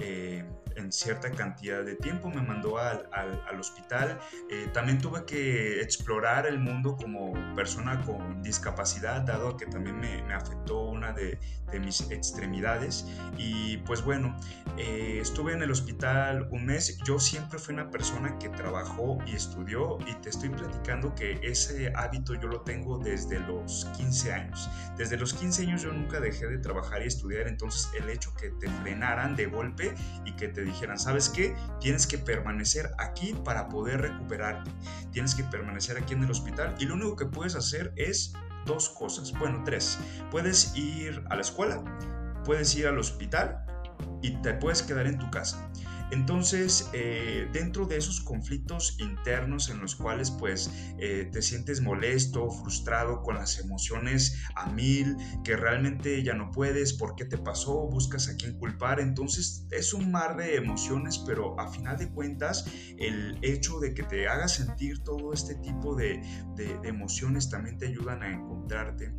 eh, 0.00 0.44
en 0.76 0.92
cierta 0.92 1.30
cantidad 1.30 1.84
de 1.84 1.96
tiempo, 1.96 2.30
me 2.30 2.42
mandó 2.42 2.78
al, 2.78 3.08
al, 3.12 3.60
hospital. 3.60 4.18
Eh, 4.50 4.68
también 4.72 5.00
tuve 5.00 5.24
que 5.24 5.80
explorar 5.80 6.46
el 6.46 6.58
mundo 6.58 6.96
como 6.96 7.32
persona 7.54 8.00
con 8.02 8.42
discapacidad, 8.42 9.22
dado 9.22 9.56
que 9.56 9.66
también 9.66 9.98
me, 9.98 10.34
afectó 10.34 10.82
una 10.82 11.12
de, 11.12 11.38
de, 11.72 11.80
mis 11.80 12.10
extremidades. 12.10 13.06
Y 13.38 13.78
pues 13.78 14.02
bueno, 14.02 14.36
eh, 14.76 15.18
estuve 15.20 15.54
en 15.54 15.62
el 15.62 15.70
hospital 15.70 16.48
un 16.50 16.66
mes. 16.66 16.98
Yo 17.04 17.18
siempre 17.18 17.58
fui 17.58 17.74
una 17.74 17.90
persona 17.90 18.38
que 18.38 18.50
trabajó 18.50 19.18
y 19.26 19.34
estudió 19.34 19.98
y 20.06 20.14
te 20.20 20.28
estoy 20.28 20.50
platicando 20.50 21.14
que 21.14 21.40
ese 21.42 21.92
hábito 21.94 22.34
yo 22.34 22.48
lo 22.48 22.60
tengo 22.60 22.98
desde 22.98 23.40
los 23.40 23.86
15 23.96 24.32
años. 24.32 24.68
Desde 24.96 25.16
los 25.16 25.32
15 25.32 25.62
años 25.62 25.82
yo 25.82 25.92
nunca 25.92 26.20
dejé 26.20 26.46
de 26.46 26.58
trabajar 26.58 27.02
y 27.02 27.06
estudiar, 27.06 27.48
entonces 27.48 27.90
el 27.98 28.10
hecho 28.10 28.34
que 28.34 28.50
te 28.50 28.68
frenaran 28.82 29.36
de 29.36 29.46
golpe 29.46 29.94
y 30.24 30.32
que 30.36 30.48
te 30.48 30.65
dijeran, 30.66 30.98
¿sabes 30.98 31.28
qué? 31.28 31.56
Tienes 31.80 32.06
que 32.06 32.18
permanecer 32.18 32.90
aquí 32.98 33.34
para 33.44 33.68
poder 33.68 34.02
recuperarte. 34.02 34.70
Tienes 35.12 35.34
que 35.34 35.44
permanecer 35.44 35.96
aquí 35.96 36.14
en 36.14 36.24
el 36.24 36.30
hospital 36.30 36.74
y 36.78 36.86
lo 36.86 36.94
único 36.94 37.16
que 37.16 37.26
puedes 37.26 37.54
hacer 37.54 37.92
es 37.96 38.32
dos 38.66 38.88
cosas, 38.90 39.32
bueno, 39.38 39.62
tres. 39.64 39.98
Puedes 40.30 40.76
ir 40.76 41.24
a 41.30 41.36
la 41.36 41.40
escuela, 41.40 41.82
puedes 42.44 42.74
ir 42.76 42.86
al 42.86 42.98
hospital 42.98 43.64
y 44.22 44.30
te 44.42 44.54
puedes 44.54 44.82
quedar 44.82 45.06
en 45.06 45.18
tu 45.18 45.30
casa. 45.30 45.70
Entonces, 46.10 46.88
eh, 46.92 47.48
dentro 47.52 47.86
de 47.86 47.96
esos 47.96 48.20
conflictos 48.20 48.96
internos 49.00 49.70
en 49.70 49.80
los 49.80 49.96
cuales 49.96 50.30
pues 50.30 50.70
eh, 50.98 51.28
te 51.32 51.42
sientes 51.42 51.80
molesto, 51.80 52.48
frustrado, 52.50 53.22
con 53.22 53.34
las 53.34 53.58
emociones 53.58 54.44
a 54.54 54.70
mil, 54.70 55.16
que 55.44 55.56
realmente 55.56 56.22
ya 56.22 56.34
no 56.34 56.50
puedes, 56.52 56.92
por 56.92 57.16
qué 57.16 57.24
te 57.24 57.38
pasó, 57.38 57.88
buscas 57.88 58.28
a 58.28 58.36
quién 58.36 58.56
culpar, 58.58 59.00
entonces 59.00 59.66
es 59.72 59.92
un 59.94 60.12
mar 60.12 60.36
de 60.36 60.56
emociones, 60.56 61.18
pero 61.18 61.58
a 61.58 61.70
final 61.70 61.98
de 61.98 62.08
cuentas 62.10 62.66
el 62.98 63.38
hecho 63.42 63.80
de 63.80 63.94
que 63.94 64.04
te 64.04 64.28
haga 64.28 64.48
sentir 64.48 65.02
todo 65.02 65.32
este 65.32 65.56
tipo 65.56 65.96
de 65.96 66.20
emociones 66.84 67.50
también 67.50 67.78
te 67.78 67.86
ayudan 67.86 68.22
a 68.22 68.32
encontrarte 68.32 69.12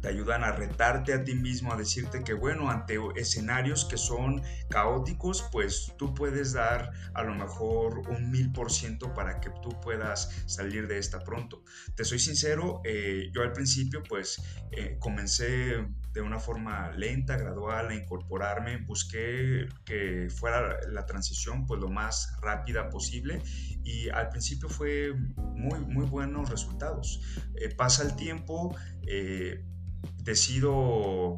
te 0.00 0.08
ayudan 0.08 0.44
a 0.44 0.52
retarte 0.52 1.12
a 1.12 1.24
ti 1.24 1.34
mismo, 1.34 1.72
a 1.72 1.76
decirte 1.76 2.24
que 2.24 2.34
bueno, 2.34 2.70
ante 2.70 2.98
escenarios 3.16 3.84
que 3.84 3.96
son 3.96 4.42
caóticos, 4.68 5.48
pues 5.52 5.92
tú 5.98 6.14
puedes 6.14 6.52
dar 6.52 6.90
a 7.14 7.22
lo 7.22 7.34
mejor 7.34 8.08
un 8.08 8.30
mil 8.30 8.52
por 8.52 8.70
ciento 8.70 9.12
para 9.14 9.40
que 9.40 9.50
tú 9.62 9.70
puedas 9.80 10.30
salir 10.46 10.86
de 10.88 10.98
esta 10.98 11.20
pronto. 11.20 11.62
Te 11.94 12.04
soy 12.04 12.18
sincero, 12.18 12.80
eh, 12.84 13.30
yo 13.32 13.42
al 13.42 13.52
principio 13.52 14.02
pues 14.02 14.42
eh, 14.72 14.96
comencé 14.98 15.86
de 16.12 16.20
una 16.20 16.40
forma 16.40 16.90
lenta, 16.92 17.36
gradual 17.36 17.88
a 17.88 17.94
incorporarme, 17.94 18.78
busqué 18.78 19.68
que 19.84 20.28
fuera 20.28 20.78
la 20.88 21.06
transición 21.06 21.66
pues 21.66 21.80
lo 21.80 21.88
más 21.88 22.36
rápida 22.42 22.88
posible 22.88 23.40
y 23.84 24.08
al 24.08 24.28
principio 24.28 24.68
fue 24.68 25.12
muy, 25.36 25.80
muy 25.80 26.06
buenos 26.06 26.50
resultados. 26.50 27.20
Eh, 27.54 27.74
pasa 27.74 28.02
el 28.02 28.16
tiempo, 28.16 28.74
decido 30.22 31.36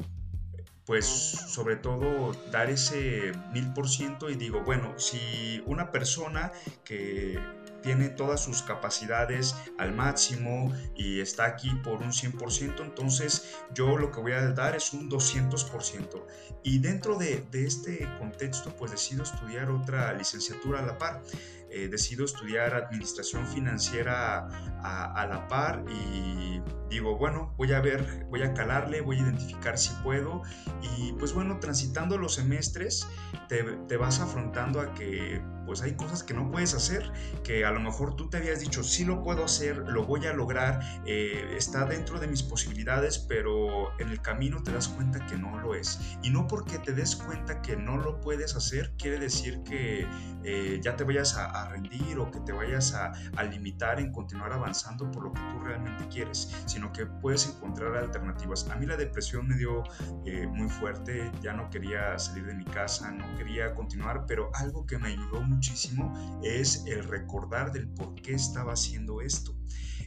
pues 0.85 1.05
sobre 1.05 1.77
todo 1.77 2.33
dar 2.51 2.69
ese 2.69 3.31
mil 3.53 3.71
por 3.73 3.87
ciento 3.87 4.29
y 4.29 4.35
digo, 4.35 4.63
bueno, 4.63 4.99
si 4.99 5.63
una 5.65 5.91
persona 5.91 6.51
que 6.83 7.39
tiene 7.83 8.09
todas 8.09 8.41
sus 8.41 8.63
capacidades 8.63 9.55
al 9.77 9.93
máximo 9.93 10.73
y 10.95 11.19
está 11.19 11.45
aquí 11.45 11.69
por 11.83 12.01
un 12.01 12.11
100%, 12.11 12.81
entonces 12.81 13.55
yo 13.73 13.97
lo 13.97 14.11
que 14.11 14.21
voy 14.21 14.31
a 14.31 14.49
dar 14.51 14.75
es 14.75 14.93
un 14.93 15.09
200%. 15.09 16.25
Y 16.63 16.79
dentro 16.79 17.17
de, 17.17 17.45
este 17.51 18.07
contexto, 18.17 18.75
pues 18.75 18.91
decido 18.91 19.23
estudiar 19.23 19.69
otra 19.69 20.13
licenciatura 20.13 20.79
a 20.79 20.83
la 20.83 20.97
par. 20.97 21.21
Eh, 21.69 21.87
decido 21.87 22.23
estudiar 22.23 22.75
administración 22.75 23.47
financiera 23.47 24.47
a, 24.83 25.25
la 25.27 25.47
par 25.47 25.83
y 25.89 26.61
digo, 26.93 27.17
bueno, 27.17 27.53
voy 27.57 27.73
a 27.73 27.81
ver, 27.81 28.25
voy 28.29 28.43
a 28.43 28.53
calarle, 28.53 29.01
voy 29.01 29.17
a 29.17 29.21
identificar 29.23 29.77
si 29.77 29.91
puedo 30.03 30.43
y 30.81 31.13
pues 31.13 31.33
bueno, 31.33 31.59
transitando 31.59 32.17
los 32.17 32.35
semestres 32.35 33.07
te, 33.47 33.63
te 33.87 33.97
vas 33.97 34.19
afrontando 34.19 34.79
a 34.79 34.93
que 34.93 35.41
pues 35.65 35.81
hay 35.81 35.93
cosas 35.93 36.23
que 36.23 36.33
no 36.33 36.51
puedes 36.51 36.73
hacer, 36.73 37.11
que 37.43 37.65
a 37.65 37.71
lo 37.71 37.79
mejor 37.79 38.15
tú 38.15 38.29
te 38.29 38.37
habías 38.37 38.59
dicho, 38.59 38.83
sí 38.83 39.05
lo 39.05 39.21
puedo 39.23 39.45
hacer, 39.45 39.77
lo 39.77 40.05
voy 40.05 40.25
a 40.25 40.33
lograr, 40.33 40.81
eh, 41.05 41.55
está 41.57 41.85
dentro 41.85 42.19
de 42.19 42.27
mis 42.27 42.43
posibilidades, 42.43 43.17
pero 43.17 43.97
en 43.99 44.09
el 44.09 44.21
camino 44.21 44.61
te 44.63 44.71
das 44.71 44.87
cuenta 44.87 45.25
que 45.25 45.37
no 45.37 45.59
lo 45.59 45.75
es. 45.75 46.17
Y 46.21 46.29
no 46.29 46.47
porque 46.47 46.79
te 46.79 46.93
des 46.93 47.15
cuenta 47.15 47.61
que 47.61 47.75
no 47.75 47.97
lo 47.97 48.19
puedes 48.19 48.55
hacer, 48.55 48.93
quiere 48.97 49.19
decir 49.19 49.63
que 49.63 50.05
eh, 50.43 50.79
ya 50.81 50.95
te 50.95 51.03
vayas 51.03 51.37
a, 51.37 51.69
rendir 51.69 52.19
o 52.19 52.29
que 52.29 52.39
te 52.41 52.51
vayas 52.51 52.93
a, 52.93 53.13
limitar 53.43 53.99
en 53.99 54.11
continuar 54.11 54.53
avanzando 54.53 55.11
por 55.11 55.23
lo 55.23 55.33
que 55.33 55.39
tú 55.39 55.59
realmente 55.63 56.07
quieres, 56.07 56.55
sino 56.83 56.91
que 56.91 57.05
puedes 57.05 57.47
encontrar 57.47 57.95
alternativas. 57.95 58.69
A 58.69 58.75
mí 58.75 58.85
la 58.85 58.97
depresión 58.97 59.47
me 59.47 59.55
dio 59.55 59.83
eh, 60.25 60.45
muy 60.47 60.67
fuerte, 60.67 61.31
ya 61.41 61.53
no 61.53 61.69
quería 61.69 62.17
salir 62.19 62.45
de 62.45 62.55
mi 62.55 62.65
casa, 62.65 63.09
no 63.11 63.37
quería 63.37 63.73
continuar, 63.73 64.25
pero 64.27 64.49
algo 64.55 64.85
que 64.85 64.97
me 64.97 65.09
ayudó 65.09 65.41
muchísimo 65.43 66.41
es 66.43 66.83
el 66.85 67.05
recordar 67.05 67.71
del 67.71 67.87
por 67.87 68.15
qué 68.15 68.33
estaba 68.33 68.73
haciendo 68.73 69.21
esto. 69.21 69.55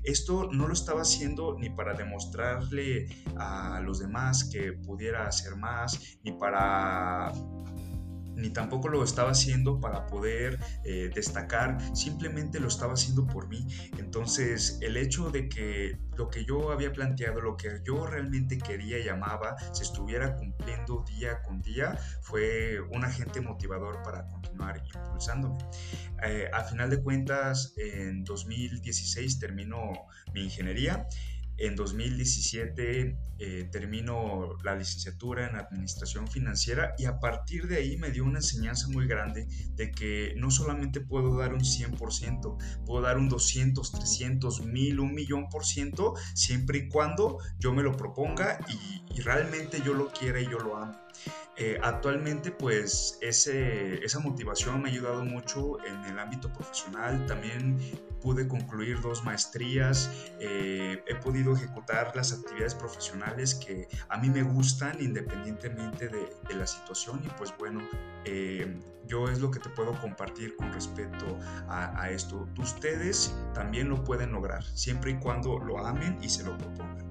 Esto 0.04 0.50
no 0.52 0.68
lo 0.68 0.74
estaba 0.74 1.02
haciendo 1.02 1.56
ni 1.58 1.70
para 1.70 1.94
demostrarle 1.94 3.08
a 3.36 3.80
los 3.80 3.98
demás 3.98 4.44
que 4.44 4.72
pudiera 4.74 5.26
hacer 5.26 5.56
más, 5.56 6.18
ni 6.22 6.32
para 6.32 7.32
ni 8.36 8.50
tampoco 8.50 8.88
lo 8.88 9.02
estaba 9.02 9.30
haciendo 9.30 9.80
para 9.80 10.06
poder 10.06 10.60
eh, 10.84 11.10
destacar, 11.14 11.78
simplemente 11.96 12.60
lo 12.60 12.68
estaba 12.68 12.92
haciendo 12.92 13.26
por 13.26 13.48
mí. 13.48 13.66
Entonces, 13.98 14.78
el 14.82 14.96
hecho 14.96 15.30
de 15.30 15.48
que 15.48 15.98
lo 16.16 16.28
que 16.28 16.44
yo 16.44 16.72
había 16.72 16.92
planteado, 16.92 17.40
lo 17.40 17.56
que 17.56 17.80
yo 17.84 18.06
realmente 18.06 18.58
quería 18.58 18.98
y 18.98 19.08
amaba, 19.08 19.56
se 19.72 19.82
estuviera 19.82 20.36
cumpliendo 20.36 21.04
día 21.06 21.42
con 21.42 21.60
día, 21.62 21.98
fue 22.22 22.80
un 22.90 23.04
agente 23.04 23.40
motivador 23.40 24.02
para 24.02 24.26
continuar 24.26 24.82
impulsándome. 24.94 25.58
Eh, 26.22 26.48
a 26.52 26.64
final 26.64 26.90
de 26.90 27.02
cuentas, 27.02 27.74
en 27.76 28.24
2016 28.24 29.38
terminó 29.38 29.92
mi 30.32 30.44
ingeniería 30.44 31.06
en 31.58 31.76
2017 31.76 33.16
eh, 33.38 33.68
termino 33.70 34.56
la 34.64 34.74
licenciatura 34.74 35.48
en 35.48 35.56
Administración 35.56 36.26
Financiera 36.28 36.94
y 36.96 37.04
a 37.04 37.18
partir 37.18 37.66
de 37.68 37.76
ahí 37.76 37.96
me 37.98 38.10
dio 38.10 38.24
una 38.24 38.38
enseñanza 38.38 38.88
muy 38.88 39.06
grande 39.06 39.46
de 39.74 39.90
que 39.90 40.34
no 40.36 40.50
solamente 40.50 41.00
puedo 41.00 41.36
dar 41.36 41.52
un 41.52 41.60
100%, 41.60 42.84
puedo 42.86 43.02
dar 43.02 43.18
un 43.18 43.28
200, 43.28 43.92
300, 43.92 44.64
1000, 44.64 45.00
un 45.00 45.14
millón 45.14 45.48
por 45.48 45.66
ciento, 45.66 46.14
siempre 46.34 46.78
y 46.78 46.88
cuando 46.88 47.38
yo 47.58 47.72
me 47.72 47.82
lo 47.82 47.96
proponga 47.96 48.58
y, 48.68 49.04
realmente 49.20 49.80
yo 49.84 49.94
lo 49.94 50.12
quiera 50.12 50.40
y 50.40 50.44
yo 50.44 50.58
lo 50.58 50.76
amo. 50.76 51.05
Eh, 51.58 51.78
actualmente 51.82 52.50
pues 52.50 53.18
esa 53.22 54.20
motivación 54.20 54.82
me 54.82 54.90
ha 54.90 54.92
ayudado 54.92 55.24
mucho 55.24 55.82
en 55.86 56.04
el 56.04 56.18
ámbito 56.18 56.52
profesional, 56.52 57.24
también 57.26 57.78
pude 58.20 58.46
concluir 58.46 59.00
dos 59.00 59.24
maestrías, 59.24 60.10
eh, 60.38 61.02
he 61.06 61.14
podido 61.14 61.54
ejecutar 61.54 62.14
las 62.14 62.34
actividades 62.34 62.74
profesionales 62.74 63.54
que 63.54 63.88
a 64.10 64.18
mí 64.18 64.28
me 64.28 64.42
gustan 64.42 65.00
independientemente 65.00 66.08
de, 66.08 66.26
la 66.54 66.66
situación 66.66 67.22
y 67.24 67.28
pues 67.38 67.52
bueno, 67.58 67.82
eh, 68.24 68.78
yo 69.06 69.28
es 69.28 69.40
lo 69.40 69.50
que 69.50 69.60
te 69.60 69.68
puedo 69.68 69.92
compartir 70.00 70.56
con 70.56 70.72
respecto 70.72 71.38
a 71.68 72.10
esto. 72.10 72.48
Ustedes 72.58 73.36
también 73.52 73.90
lo 73.90 74.02
pueden 74.02 74.32
lograr, 74.32 74.64
siempre 74.64 75.12
y 75.12 75.18
cuando 75.18 75.58
lo 75.58 75.78
amen 75.78 76.18
y 76.22 76.28
se 76.30 76.44
lo 76.44 76.56
propongan. 76.56 77.05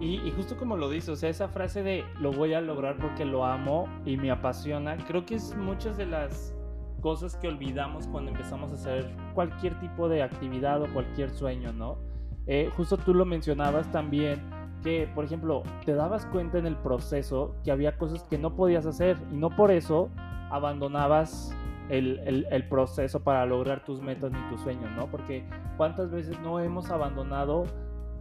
Y, 0.00 0.30
justo 0.36 0.56
como 0.56 0.76
lo 0.76 0.88
dice, 0.88 1.10
o 1.10 1.16
sea, 1.16 1.28
esa 1.28 1.48
frase 1.48 1.82
de 1.82 2.04
lo 2.20 2.30
voy 2.30 2.54
a 2.54 2.60
lograr 2.60 2.96
porque 2.98 3.24
lo 3.24 3.44
amo 3.44 3.88
y 4.04 4.16
me 4.16 4.30
apasiona, 4.30 4.96
creo 4.96 5.26
que 5.26 5.34
es 5.34 5.56
muchas 5.56 5.96
de 5.96 6.06
las 6.06 6.54
cosas 7.00 7.36
que 7.36 7.48
olvidamos 7.48 8.06
cuando 8.06 8.30
empezamos 8.30 8.70
a 8.70 8.74
hacer 8.74 9.10
cualquier 9.34 9.78
tipo 9.80 10.08
de 10.08 10.22
actividad 10.22 10.82
o 10.82 10.86
cualquier 10.92 11.30
sueño, 11.30 11.72
¿no? 11.72 11.98
Eh, 12.46 12.70
justo 12.76 12.96
tú 12.96 13.12
lo 13.12 13.24
mencionabas 13.24 13.90
también, 13.90 14.40
que 14.84 15.08
por 15.14 15.24
ejemplo, 15.24 15.64
te 15.84 15.94
dabas 15.94 16.26
cuenta 16.26 16.58
en 16.58 16.66
el 16.66 16.76
proceso 16.76 17.56
que 17.64 17.72
había 17.72 17.98
cosas 17.98 18.22
que 18.22 18.38
no 18.38 18.54
podías 18.54 18.86
hacer 18.86 19.16
y 19.32 19.36
no 19.36 19.50
por 19.50 19.72
eso 19.72 20.10
abandonabas 20.50 21.52
el, 21.88 22.20
el, 22.20 22.46
el, 22.50 22.68
proceso 22.68 23.20
para 23.20 23.44
lograr 23.46 23.84
tus 23.84 24.00
metas 24.00 24.30
ni 24.30 24.38
tus 24.50 24.60
sueños, 24.60 24.90
¿no? 24.96 25.10
Porque 25.10 25.44
cuántas 25.76 26.10
veces 26.10 26.38
no 26.40 26.60
hemos 26.60 26.90
abandonado 26.90 27.64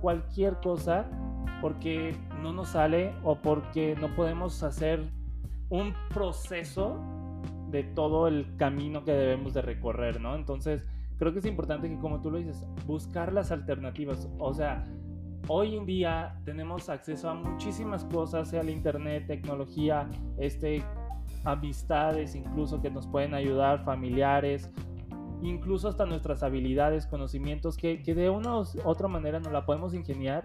cualquier 0.01 0.57
cosa 0.61 1.05
porque 1.61 2.15
no 2.41 2.53
nos 2.53 2.69
sale 2.69 3.13
o 3.23 3.35
porque 3.35 3.95
no 3.99 4.13
podemos 4.15 4.61
hacer 4.63 5.03
un 5.69 5.93
proceso 6.13 6.97
de 7.69 7.83
todo 7.83 8.27
el 8.27 8.55
camino 8.57 9.03
que 9.03 9.11
debemos 9.11 9.53
de 9.53 9.61
recorrer, 9.61 10.21
¿no? 10.21 10.35
Entonces, 10.35 10.85
creo 11.17 11.33
que 11.33 11.39
es 11.39 11.45
importante 11.45 11.89
que, 11.89 11.97
como 11.97 12.21
tú 12.21 12.31
lo 12.31 12.37
dices, 12.37 12.65
buscar 12.85 13.33
las 13.33 13.51
alternativas. 13.51 14.29
O 14.39 14.53
sea, 14.53 14.85
hoy 15.47 15.75
en 15.75 15.85
día 15.85 16.39
tenemos 16.45 16.89
acceso 16.89 17.29
a 17.29 17.33
muchísimas 17.33 18.05
cosas, 18.05 18.49
sea 18.49 18.61
el 18.61 18.69
internet, 18.69 19.25
tecnología, 19.27 20.09
este, 20.37 20.83
amistades 21.43 22.35
incluso 22.35 22.81
que 22.81 22.89
nos 22.89 23.07
pueden 23.07 23.33
ayudar, 23.33 23.83
familiares, 23.83 24.71
incluso 25.41 25.87
hasta 25.87 26.05
nuestras 26.05 26.43
habilidades, 26.43 27.07
conocimientos, 27.07 27.77
que, 27.77 28.01
que 28.01 28.15
de 28.15 28.29
una 28.29 28.59
u 28.59 28.65
otra 28.83 29.07
manera 29.07 29.39
nos 29.39 29.51
la 29.51 29.65
podemos 29.65 29.93
ingeniar 29.93 30.43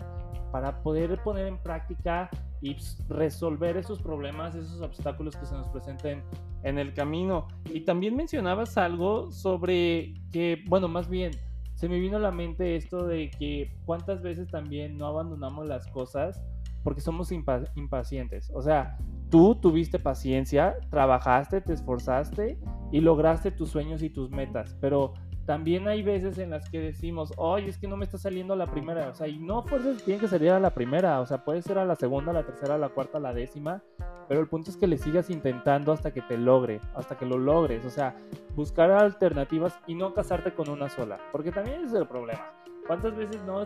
para 0.52 0.82
poder 0.82 1.22
poner 1.22 1.46
en 1.46 1.58
práctica 1.58 2.28
y 2.60 2.76
resolver 3.08 3.76
esos 3.76 4.00
problemas, 4.00 4.54
esos 4.54 4.80
obstáculos 4.82 5.34
que 5.34 5.46
se 5.46 5.54
nos 5.54 5.66
presenten 5.68 6.22
en 6.62 6.78
el 6.78 6.92
camino. 6.94 7.48
Y 7.72 7.80
también 7.80 8.14
mencionabas 8.14 8.76
algo 8.76 9.32
sobre 9.32 10.14
que, 10.30 10.62
bueno, 10.68 10.88
más 10.88 11.08
bien, 11.08 11.32
se 11.74 11.88
me 11.88 11.98
vino 11.98 12.18
a 12.18 12.20
la 12.20 12.30
mente 12.30 12.76
esto 12.76 13.06
de 13.06 13.30
que 13.30 13.74
cuántas 13.84 14.22
veces 14.22 14.48
también 14.48 14.96
no 14.98 15.06
abandonamos 15.06 15.66
las 15.66 15.86
cosas 15.88 16.40
porque 16.84 17.00
somos 17.00 17.32
impacientes. 17.32 18.50
O 18.54 18.62
sea, 18.62 18.98
tú 19.32 19.54
tuviste 19.54 19.98
paciencia, 19.98 20.76
trabajaste, 20.90 21.62
te 21.62 21.72
esforzaste 21.72 22.58
y 22.92 23.00
lograste 23.00 23.50
tus 23.50 23.70
sueños 23.70 24.02
y 24.02 24.10
tus 24.10 24.30
metas, 24.30 24.76
pero 24.78 25.14
también 25.46 25.88
hay 25.88 26.02
veces 26.02 26.36
en 26.36 26.50
las 26.50 26.68
que 26.68 26.80
decimos, 26.80 27.32
oye, 27.38 27.70
es 27.70 27.78
que 27.78 27.88
no 27.88 27.96
me 27.96 28.04
está 28.04 28.18
saliendo 28.18 28.54
la 28.54 28.66
primera, 28.66 29.08
o 29.08 29.14
sea, 29.14 29.28
y 29.28 29.38
no 29.38 29.62
fuerzas 29.62 30.02
tiene 30.02 30.20
que 30.20 30.28
salir 30.28 30.50
a 30.50 30.60
la 30.60 30.74
primera, 30.74 31.18
o 31.18 31.24
sea, 31.24 31.44
puede 31.44 31.62
ser 31.62 31.78
a 31.78 31.86
la 31.86 31.96
segunda, 31.96 32.34
la 32.34 32.44
tercera, 32.44 32.76
la 32.76 32.90
cuarta, 32.90 33.18
la 33.18 33.32
décima, 33.32 33.82
pero 34.28 34.38
el 34.38 34.48
punto 34.48 34.70
es 34.70 34.76
que 34.76 34.86
le 34.86 34.98
sigas 34.98 35.30
intentando 35.30 35.92
hasta 35.92 36.12
que 36.12 36.20
te 36.20 36.36
logre, 36.36 36.82
hasta 36.94 37.16
que 37.16 37.24
lo 37.24 37.38
logres, 37.38 37.86
o 37.86 37.90
sea, 37.90 38.14
buscar 38.54 38.90
alternativas 38.90 39.78
y 39.86 39.94
no 39.94 40.12
casarte 40.12 40.52
con 40.52 40.68
una 40.68 40.90
sola, 40.90 41.18
porque 41.32 41.52
también 41.52 41.86
es 41.86 41.94
el 41.94 42.06
problema. 42.06 42.52
¿Cuántas 42.86 43.16
veces 43.16 43.42
no 43.46 43.64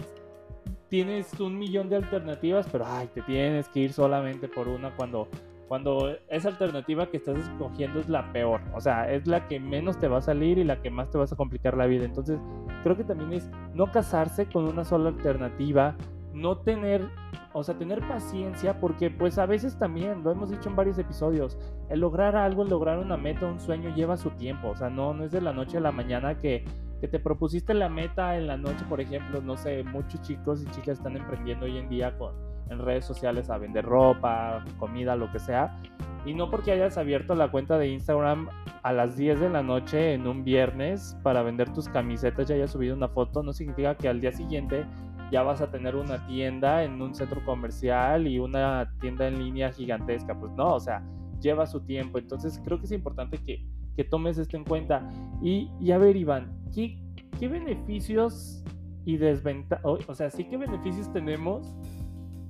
tienes 0.89 1.39
un 1.41 1.59
millón 1.59 1.89
de 1.89 1.97
alternativas, 1.97 2.69
pero 2.71 2.85
ay, 2.87 3.09
te 3.13 3.23
tienes 3.23 3.69
que 3.69 3.81
ir 3.81 3.93
solamente 3.93 4.49
por 4.49 4.69
una 4.69 4.95
cuando 4.95 5.29
cuando 5.69 6.17
esa 6.29 6.49
alternativa 6.49 7.07
que 7.07 7.17
estás 7.17 7.39
escogiendo 7.39 7.99
es 7.99 8.09
la 8.09 8.33
peor, 8.33 8.61
o 8.75 8.81
sea, 8.81 9.11
es 9.11 9.27
la 9.27 9.49
que 9.49 9.59
menos 9.59 9.99
te 9.99 10.09
va 10.09 10.19
a 10.19 10.23
salir 10.23 10.59
y 10.59 10.65
la 10.65 10.81
que 10.81 10.91
más 10.91 11.11
te 11.11 11.19
vas 11.19 11.33
a 11.33 11.37
complicar 11.37 11.77
la 11.77 11.87
vida. 11.87 12.05
Entonces, 12.05 12.39
creo 12.83 12.97
que 12.97 13.05
también 13.05 13.33
es 13.33 13.51
no 13.75 13.91
casarse 13.91 14.47
con 14.47 14.65
una 14.65 14.85
sola 14.85 15.09
alternativa, 15.09 15.97
no 16.33 16.59
tener, 16.59 17.09
o 17.53 17.65
sea, 17.65 17.77
tener 17.77 18.07
paciencia, 18.07 18.79
porque 18.79 19.11
pues 19.11 19.39
a 19.39 19.47
veces 19.47 19.79
también, 19.79 20.23
lo 20.23 20.31
hemos 20.31 20.51
dicho 20.51 20.69
en 20.69 20.77
varios 20.77 20.99
episodios, 20.99 21.59
el 21.89 22.01
lograr 22.01 22.37
algo, 22.37 22.63
el 22.63 22.69
lograr 22.69 22.99
una 22.99 23.17
meta, 23.17 23.47
un 23.47 23.59
sueño 23.59 23.93
lleva 23.95 24.17
su 24.17 24.31
tiempo, 24.31 24.69
o 24.69 24.77
sea, 24.77 24.89
no, 24.89 25.15
no 25.15 25.25
es 25.25 25.33
de 25.33 25.41
la 25.41 25.53
noche 25.53 25.79
a 25.79 25.81
la 25.81 25.93
mañana 25.93 26.39
que, 26.39 26.65
que 27.01 27.09
te 27.09 27.19
propusiste 27.19 27.75
la 27.75 27.89
meta 27.89 28.37
en 28.37 28.47
la 28.47 28.57
noche, 28.57 28.85
por 28.89 29.01
ejemplo, 29.01 29.41
no 29.41 29.57
sé, 29.57 29.83
muchos 29.83 30.21
chicos 30.23 30.63
y 30.63 30.67
chicas 30.67 30.99
están 30.99 31.17
emprendiendo 31.17 31.67
hoy 31.67 31.79
en 31.79 31.89
día 31.89 32.17
con 32.17 32.56
en 32.71 32.79
redes 32.79 33.05
sociales 33.05 33.51
a 33.51 33.59
vender 33.59 33.85
ropa, 33.85 34.65
comida, 34.79 35.17
lo 35.17 35.31
que 35.31 35.39
sea. 35.39 35.81
Y 36.25 36.35
no 36.35 36.51
porque 36.51 36.73
hayas 36.73 36.99
abierto 36.99 37.35
la 37.35 37.51
cuenta 37.51 37.79
de 37.79 37.89
Instagram 37.89 38.49
a 38.83 38.93
las 38.93 39.17
10 39.17 39.41
de 39.41 39.49
la 39.49 39.63
noche 39.63 40.15
en 40.15 40.27
un 40.27 40.45
viernes 40.45 41.17
para 41.23 41.43
vender 41.43 41.73
tus 41.73 41.89
camisetas 41.89 42.51
y 42.51 42.55
hayas 42.55 42.73
subido 42.73 42.97
una 42.97 43.09
foto, 43.09 43.43
no 43.43 43.53
significa 43.53 43.97
que 43.97 44.09
al 44.09 44.21
día 44.21 44.33
siguiente 44.33 44.85
ya 45.31 45.43
vas 45.43 45.61
a 45.61 45.71
tener 45.71 45.97
una 45.97 46.27
tienda 46.27 46.85
en 46.85 47.01
un 47.01 47.15
centro 47.15 47.45
comercial 47.45 48.27
y 48.27 48.39
una 48.39 48.93
tienda 49.01 49.29
en 49.29 49.39
línea 49.39 49.73
gigantesca. 49.73 50.39
Pues 50.39 50.53
no, 50.53 50.75
o 50.75 50.81
sea, 50.81 51.05
lleva 51.41 51.67
su 51.67 51.81
tiempo. 51.81 52.19
Entonces 52.19 52.61
creo 52.65 52.79
que 52.79 52.87
es 52.87 52.93
importante 52.93 53.39
que, 53.39 53.65
que 53.97 54.05
tomes 54.05 54.39
esto 54.39 54.57
en 54.57 54.65
cuenta. 54.65 55.09
Y, 55.43 55.71
y 55.81 55.93
a 55.93 55.99
ver, 55.99 56.17
Iván, 56.17 56.53
¿qué, 56.75 56.99
qué 57.39 57.49
beneficios 57.49 58.65
y 59.05 59.17
desventajas, 59.17 59.85
o 59.85 60.15
sea, 60.15 60.31
sí 60.31 60.45
qué 60.45 60.57
beneficios 60.57 61.13
tenemos 61.13 61.73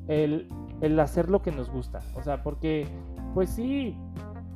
el, 0.09 0.49
hacer 1.01 1.29
lo 1.29 1.43
que 1.43 1.53
nos 1.53 1.71
gusta. 1.71 2.01
O 2.15 2.23
sea, 2.23 2.43
porque 2.43 2.87
pues 3.35 3.51
sí, 3.51 3.97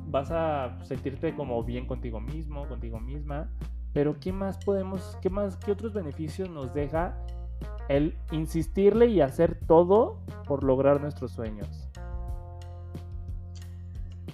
vas 0.07 0.31
a 0.31 0.77
sentirte 0.83 1.35
como 1.35 1.63
bien 1.63 1.85
contigo 1.85 2.19
mismo, 2.19 2.67
contigo 2.67 2.99
misma, 2.99 3.49
pero 3.93 4.19
¿qué 4.19 4.31
más 4.31 4.57
podemos, 4.63 5.17
qué 5.21 5.29
más, 5.29 5.57
qué 5.57 5.71
otros 5.71 5.93
beneficios 5.93 6.49
nos 6.49 6.73
deja 6.73 7.17
el 7.89 8.17
insistirle 8.31 9.07
y 9.07 9.21
hacer 9.21 9.59
todo 9.67 10.23
por 10.47 10.63
lograr 10.63 11.01
nuestros 11.01 11.31
sueños? 11.31 11.89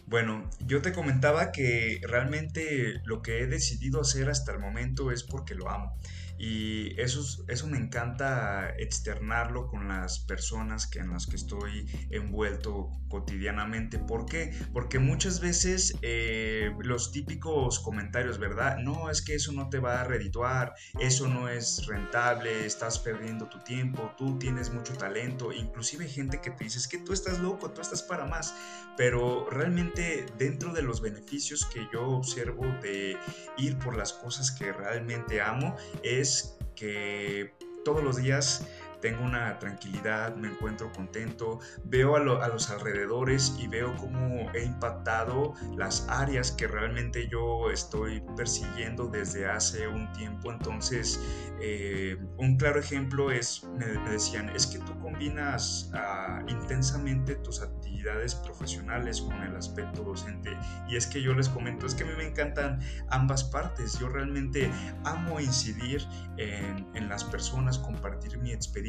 Bueno, 0.05 0.41
yo 0.65 0.81
te 0.81 0.93
comentaba 0.93 1.51
que 1.51 1.99
realmente 2.07 3.01
lo 3.03 3.21
que 3.21 3.41
he 3.41 3.47
decidido 3.47 3.99
hacer 3.99 4.29
hasta 4.29 4.53
el 4.53 4.59
momento 4.59 5.11
es 5.11 5.23
porque 5.23 5.53
lo 5.53 5.69
amo. 5.69 5.97
Y 6.37 6.99
eso, 6.99 7.43
eso 7.47 7.67
me 7.67 7.77
encanta 7.77 8.69
externarlo 8.77 9.67
con 9.67 9.87
las 9.87 10.19
personas 10.19 10.87
que, 10.87 10.99
en 10.99 11.11
las 11.11 11.25
que 11.25 11.35
estoy 11.35 11.87
envuelto 12.11 12.91
cotidianamente. 13.09 13.99
¿Por 13.99 14.25
qué? 14.25 14.53
Porque 14.73 14.99
muchas 14.99 15.39
veces 15.39 15.95
eh, 16.01 16.71
los 16.79 17.11
típicos 17.11 17.79
comentarios, 17.79 18.37
¿verdad? 18.37 18.77
No, 18.79 19.09
es 19.09 19.21
que 19.21 19.35
eso 19.35 19.51
no 19.51 19.69
te 19.69 19.79
va 19.79 20.01
a 20.01 20.03
redituar, 20.03 20.73
eso 20.99 21.27
no 21.27 21.49
es 21.49 21.85
rentable, 21.87 22.65
estás 22.65 22.99
perdiendo 22.99 23.47
tu 23.47 23.59
tiempo, 23.59 24.11
tú 24.17 24.37
tienes 24.37 24.71
mucho 24.71 24.93
talento, 24.93 25.51
inclusive 25.51 26.07
gente 26.07 26.41
que 26.41 26.51
te 26.51 26.65
dice, 26.65 26.79
es 26.79 26.87
que 26.87 26.99
tú 26.99 27.13
estás 27.13 27.39
loco, 27.39 27.71
tú 27.71 27.81
estás 27.81 28.03
para 28.03 28.25
más. 28.25 28.53
Pero 28.97 29.47
realmente 29.49 30.25
dentro 30.37 30.73
de 30.73 30.81
los 30.81 31.01
beneficios 31.01 31.65
que 31.65 31.87
yo 31.93 32.07
observo 32.09 32.65
de 32.81 33.15
ir 33.57 33.77
por 33.77 33.95
las 33.95 34.13
cosas 34.13 34.51
que 34.51 34.73
realmente 34.73 35.39
amo, 35.39 35.75
es 36.03 36.26
que 36.75 37.51
todos 37.83 38.03
los 38.03 38.17
días 38.17 38.65
tengo 39.01 39.23
una 39.23 39.59
tranquilidad, 39.59 40.35
me 40.35 40.49
encuentro 40.49 40.91
contento, 40.91 41.59
veo 41.83 42.15
a, 42.15 42.19
los 42.19 42.69
alrededores 42.69 43.55
y 43.59 43.67
veo 43.67 43.95
cómo 43.97 44.49
he 44.53 44.63
impactado 44.63 45.53
las 45.75 46.07
áreas 46.09 46.51
que 46.51 46.67
realmente 46.67 47.27
yo 47.27 47.69
estoy 47.71 48.21
persiguiendo 48.35 49.07
desde 49.07 49.45
hace 49.45 49.87
un 49.87 50.11
tiempo. 50.13 50.51
Entonces, 50.51 51.19
eh, 51.61 52.17
un 52.37 52.57
claro 52.57 52.79
ejemplo 52.79 53.31
es, 53.31 53.63
me, 53.77 53.85
decían, 54.11 54.49
es 54.49 54.67
que 54.67 54.79
tú 54.79 54.97
combinas 54.99 55.91
ah, 55.93 56.41
intensamente 56.47 57.35
tus 57.35 57.61
actividades 57.61 58.35
profesionales 58.35 59.21
con 59.21 59.41
el 59.43 59.55
aspecto 59.55 60.03
docente. 60.03 60.57
Y 60.87 60.95
es 60.95 61.07
que 61.07 61.21
yo 61.21 61.33
les 61.33 61.49
comento, 61.49 61.85
es 61.85 61.95
que 61.95 62.03
a 62.03 62.07
mí 62.07 62.13
me 62.17 62.27
encantan 62.27 62.79
ambas 63.09 63.43
partes. 63.43 63.99
Yo 63.99 64.09
realmente 64.09 64.71
amo 65.03 65.39
incidir 65.39 66.03
en, 66.37 66.87
en 66.95 67.09
las 67.09 67.23
personas, 67.23 67.77
compartir 67.79 68.37
mi 68.39 68.51
experiencia, 68.51 68.86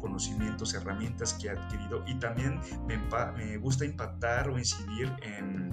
conocimientos, 0.00 0.74
herramientas 0.74 1.34
que 1.34 1.48
he 1.48 1.50
adquirido 1.50 2.02
y 2.06 2.14
también 2.18 2.60
me, 2.86 2.98
me 3.36 3.56
gusta 3.58 3.84
impactar 3.84 4.48
o 4.48 4.58
incidir 4.58 5.12
en 5.22 5.70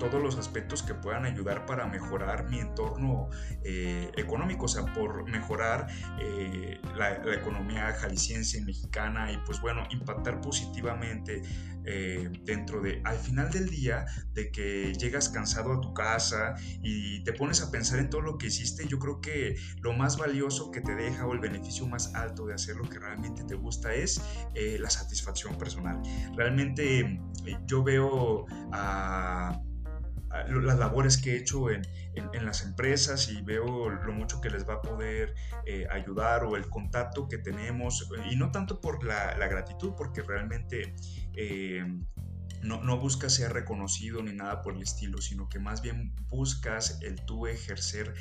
todos 0.00 0.20
los 0.20 0.36
aspectos 0.36 0.82
que 0.82 0.94
puedan 0.94 1.24
ayudar 1.24 1.66
para 1.66 1.86
mejorar 1.86 2.48
mi 2.48 2.58
entorno 2.58 3.28
eh, 3.62 4.10
económico, 4.16 4.64
o 4.64 4.68
sea, 4.68 4.84
por 4.92 5.30
mejorar 5.30 5.86
eh, 6.18 6.80
la, 6.96 7.20
economía 7.32 7.92
jalisciense 7.92 8.58
y 8.58 8.62
mexicana 8.62 9.30
y 9.30 9.36
pues 9.46 9.60
bueno, 9.60 9.84
impactar 9.90 10.40
positivamente 10.40 11.42
eh, 11.84 12.30
dentro 12.42 12.80
de, 12.80 13.00
al 13.04 13.18
final 13.18 13.50
del 13.50 13.68
día, 13.68 14.06
de 14.32 14.50
que 14.50 14.92
llegas 14.94 15.28
cansado 15.28 15.74
a 15.74 15.80
tu 15.80 15.94
casa 15.94 16.54
y 16.82 17.22
te 17.24 17.32
pones 17.32 17.62
a 17.62 17.70
pensar 17.70 17.98
en 17.98 18.10
todo 18.10 18.22
lo 18.22 18.38
que 18.38 18.48
hiciste, 18.48 18.88
yo 18.88 18.98
creo 18.98 19.20
que 19.20 19.56
lo 19.80 19.92
más 19.92 20.16
valioso 20.16 20.70
que 20.70 20.80
te 20.80 20.94
deja 20.94 21.26
o 21.26 21.32
el 21.32 21.40
beneficio 21.40 21.86
más 21.86 22.14
alto 22.14 22.46
de 22.46 22.54
hacer 22.54 22.76
lo 22.76 22.88
que 22.88 22.98
realmente 22.98 23.44
te 23.44 23.54
gusta 23.54 23.94
es 23.94 24.20
la 24.54 24.90
satisfacción 24.90 25.56
personal. 25.56 26.00
Realmente 26.36 27.20
yo 27.66 27.82
veo 27.82 28.46
a 28.72 29.60
las 30.30 30.78
labores 30.78 31.18
que 31.18 31.32
he 31.32 31.36
hecho 31.36 31.70
en, 31.70 31.82
en, 32.14 32.44
las 32.44 32.62
empresas 32.64 33.28
y 33.30 33.42
veo 33.42 33.90
lo 33.90 34.12
mucho 34.12 34.40
que 34.40 34.50
les 34.50 34.68
va 34.68 34.74
a 34.74 34.82
poder 34.82 35.34
eh, 35.66 35.86
ayudar 35.90 36.44
o 36.44 36.56
el 36.56 36.68
contacto 36.68 37.28
que 37.28 37.38
tenemos, 37.38 38.08
y 38.30 38.36
no 38.36 38.50
tanto 38.50 38.80
por 38.80 39.04
la, 39.04 39.34
gratitud, 39.48 39.94
porque 39.96 40.22
realmente 40.22 40.94
eh, 41.34 41.84
no, 42.62 42.82
no, 42.82 42.98
buscas 42.98 43.34
ser 43.34 43.52
reconocido 43.52 44.22
ni 44.22 44.32
nada 44.32 44.62
por 44.62 44.74
el 44.74 44.82
estilo, 44.82 45.18
sino 45.18 45.48
que 45.48 45.58
más 45.58 45.82
bien 45.82 46.14
buscas 46.28 47.00
el 47.02 47.24
tú 47.24 47.46
ejercer 47.46 48.14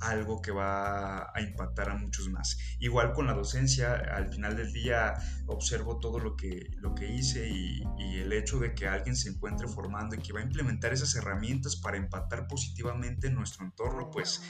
algo 0.00 0.42
que 0.42 0.50
va 0.50 1.30
a 1.34 1.40
impactar 1.40 1.90
a 1.90 1.94
muchos 1.94 2.28
más. 2.28 2.58
Igual 2.78 3.12
con 3.12 3.26
la 3.26 3.34
docencia, 3.34 3.94
al 3.94 4.28
final 4.28 4.56
del 4.56 4.72
día 4.72 5.14
observo 5.46 5.98
todo 5.98 6.18
lo 6.18 6.36
que, 6.36 6.70
lo 6.78 6.94
que 6.94 7.06
hice 7.06 7.48
y, 7.48 7.82
el 8.14 8.32
hecho 8.32 8.58
de 8.58 8.74
que 8.74 8.86
alguien 8.86 9.16
se 9.16 9.28
encuentre 9.28 9.66
formando 9.66 10.14
y 10.14 10.18
que 10.18 10.32
va 10.32 10.40
a 10.40 10.42
implementar 10.42 10.92
esas 10.92 11.14
herramientas 11.16 11.76
para 11.76 11.96
impactar 11.96 12.46
positivamente 12.46 13.26
en 13.26 13.34
nuestro 13.34 13.64
entorno, 13.64 14.10
pues 14.10 14.42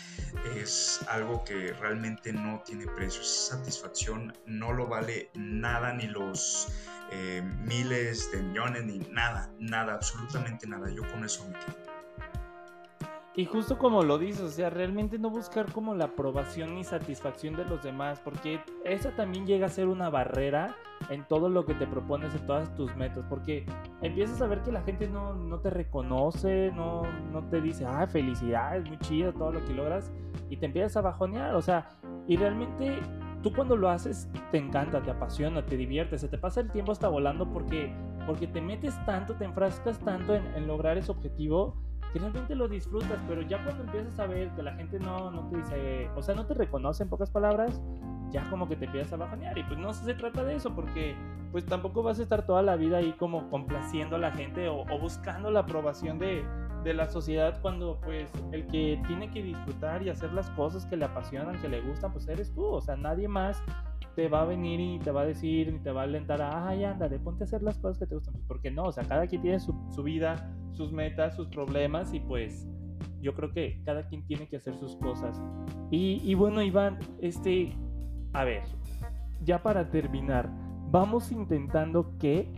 es 0.57 1.00
algo 1.09 1.44
que 1.44 1.72
realmente 1.72 2.33
no 2.33 2.62
tiene 2.64 2.87
precio. 2.87 3.22
Esa 3.22 3.57
satisfacción 3.57 4.33
no 4.46 4.72
lo 4.72 4.87
vale 4.87 5.30
nada, 5.35 5.92
ni 5.94 6.07
los 6.07 6.68
eh, 7.11 7.42
miles 7.42 8.30
de 8.33 8.42
millones, 8.42 8.85
ni 8.85 8.98
nada, 8.98 9.50
nada, 9.59 9.94
absolutamente 9.94 10.66
nada. 10.66 10.90
Yo 10.90 11.02
con 11.11 11.24
eso 11.24 11.44
me 11.48 11.59
quedo. 11.59 11.93
Y 13.37 13.47
justo 13.47 13.79
como 13.79 14.05
lo 14.05 14.16
dices, 14.18 14.42
o 14.42 14.49
sea, 14.49 14.70
realmente 14.70 15.18
no 15.18 15.29
buscar 15.29 15.73
como 15.73 15.97
la 15.97 16.05
aprobación 16.05 16.77
ni 16.77 16.85
satisfacción 16.85 17.57
de 17.57 17.64
los 17.64 17.83
demás, 17.83 18.20
porque 18.23 18.61
esa 18.85 19.11
también 19.16 19.44
llega 19.44 19.66
a 19.66 19.70
ser 19.70 19.88
una 19.88 20.09
barrera 20.09 20.77
en 21.11 21.25
todo 21.25 21.49
lo 21.49 21.66
que 21.66 21.75
te 21.75 21.88
propones, 21.88 22.33
en 22.33 22.47
todas 22.47 22.73
tus 22.77 22.94
metas, 22.94 23.25
porque 23.29 23.66
empiezas 24.03 24.40
a 24.40 24.47
ver 24.47 24.62
que 24.62 24.70
la 24.70 24.83
gente 24.83 25.09
no, 25.09 25.35
no 25.35 25.59
te 25.59 25.70
reconoce, 25.70 26.70
no, 26.77 27.03
no 27.33 27.42
te 27.49 27.61
dice, 27.61 27.85
ah, 27.85 28.07
felicidades, 28.07 28.87
muy 28.87 28.99
chido 28.99 29.33
todo 29.33 29.51
lo 29.51 29.64
que 29.64 29.75
logras, 29.75 30.12
y 30.49 30.57
te 30.57 30.66
empiezas 30.66 30.97
a 30.97 31.01
bajonear, 31.01 31.57
o 31.57 31.62
sea, 31.62 31.88
y 32.29 32.37
realmente 32.37 33.01
tú 33.42 33.53
cuando 33.53 33.77
lo 33.77 33.88
haces 33.88 34.29
te 34.53 34.59
encanta, 34.59 35.03
te 35.03 35.11
apasiona, 35.11 35.66
te 35.66 35.77
diviertes, 35.77 36.20
se 36.20 36.29
te 36.29 36.38
pasa 36.38 36.61
el 36.61 36.70
tiempo 36.70 36.92
hasta 36.92 37.09
volando 37.09 37.53
porque, 37.53 37.92
porque 38.29 38.47
te 38.47 38.61
metes 38.61 38.94
tanto, 39.05 39.35
te 39.35 39.44
enfrascas 39.44 39.99
tanto 39.99 40.37
en 40.37 40.66
lograr 40.68 40.97
ese 40.97 41.11
objetivo 41.11 41.75
que 42.14 42.20
realmente 42.20 42.55
lo 42.55 42.68
disfrutas, 42.68 43.18
pero 43.27 43.42
ya 43.42 43.62
cuando 43.64 43.83
empiezas 43.83 44.16
a 44.20 44.27
ver 44.29 44.48
que 44.55 44.62
la 44.62 44.72
gente 44.77 45.00
no, 45.00 45.33
no 45.33 45.48
te 45.48 45.57
dice, 45.57 46.09
o 46.14 46.22
sea, 46.22 46.37
no 46.37 46.46
te 46.46 46.55
reconoce 46.55 47.03
en 47.03 47.09
pocas 47.09 47.29
palabras, 47.29 47.83
ya 48.31 48.48
como 48.50 48.68
que 48.68 48.77
te 48.77 48.85
empiezas 48.85 49.12
a 49.14 49.16
bajonear. 49.16 49.59
Y 49.59 49.64
pues 49.64 49.81
no 49.81 49.92
se 49.92 50.14
trata 50.14 50.44
de 50.44 50.55
eso 50.55 50.72
porque 50.77 51.16
pues 51.50 51.66
tampoco 51.66 52.05
vas 52.05 52.20
a 52.20 52.22
estar 52.22 52.46
toda 52.46 52.62
la 52.62 52.77
vida 52.77 52.98
ahí 52.98 53.12
como 53.18 53.50
complaciendo 53.50 54.14
a 54.14 54.20
la 54.20 54.31
gente 54.31 54.68
o, 54.68 54.83
o 54.83 54.98
buscando 55.00 55.50
la 55.50 55.61
aprobación 55.61 56.20
de, 56.20 56.44
de 56.85 56.94
la 56.94 57.11
sociedad 57.11 57.61
cuando 57.61 57.98
pues 58.05 58.31
el 58.53 58.64
que 58.68 59.03
tiene 59.09 59.31
que 59.31 59.42
disfrutar 59.42 60.03
y 60.05 60.11
hacer 60.11 60.33
las 60.33 60.48
cosas 60.50 60.87
que 60.87 60.96
le 60.96 61.07
apasionan, 61.07 61.61
que 61.61 61.68
le 61.68 61.81
gustan, 61.81 62.12
pues 62.12 62.29
eres 62.29 62.55
tú, 62.55 62.64
o 62.64 62.81
sea, 62.81 62.96
nadie 62.96 63.27
más 63.27 63.61
te 64.14 64.29
va 64.29 64.42
a 64.42 64.44
venir 64.44 64.79
y 64.81 64.98
te 65.00 65.11
va 65.11 65.22
a 65.22 65.27
decir, 65.27 65.72
ni 65.72 65.79
te 65.81 65.90
va 65.90 66.03
a 66.03 66.05
alentar 66.05 66.40
a, 66.40 66.68
ay, 66.68 66.85
ándale, 66.85 67.18
ponte 67.18 67.42
a 67.42 67.46
hacer 67.46 67.62
las 67.62 67.79
cosas 67.79 67.98
que 67.98 68.07
te 68.07 68.14
gustan. 68.14 68.35
Pues 68.35 68.44
porque 68.46 68.70
no, 68.70 68.85
o 68.85 68.92
sea, 68.92 69.05
cada 69.05 69.27
quien 69.27 69.42
tiene 69.42 69.59
su, 69.59 69.74
su, 69.90 70.03
vida, 70.03 70.53
sus 70.74 70.92
metas, 70.92 71.37
sus 71.37 71.48
problemas 71.48 72.12
y 72.12 72.20
pues 72.20 72.66
yo 73.20 73.34
creo 73.34 73.52
que 73.52 73.80
cada 73.84 74.06
quien 74.06 74.26
tiene 74.26 74.48
que 74.48 74.56
hacer 74.56 74.78
sus 74.78 74.96
cosas. 74.96 75.40
Y, 75.90 76.34
bueno, 76.34 76.60
Iván, 76.62 76.98
este, 77.20 77.74
a 78.32 78.44
ver, 78.44 78.62
ya 79.42 79.62
para 79.62 79.90
terminar, 79.90 80.50
vamos 80.90 81.32
intentando 81.32 82.18
que 82.18 82.52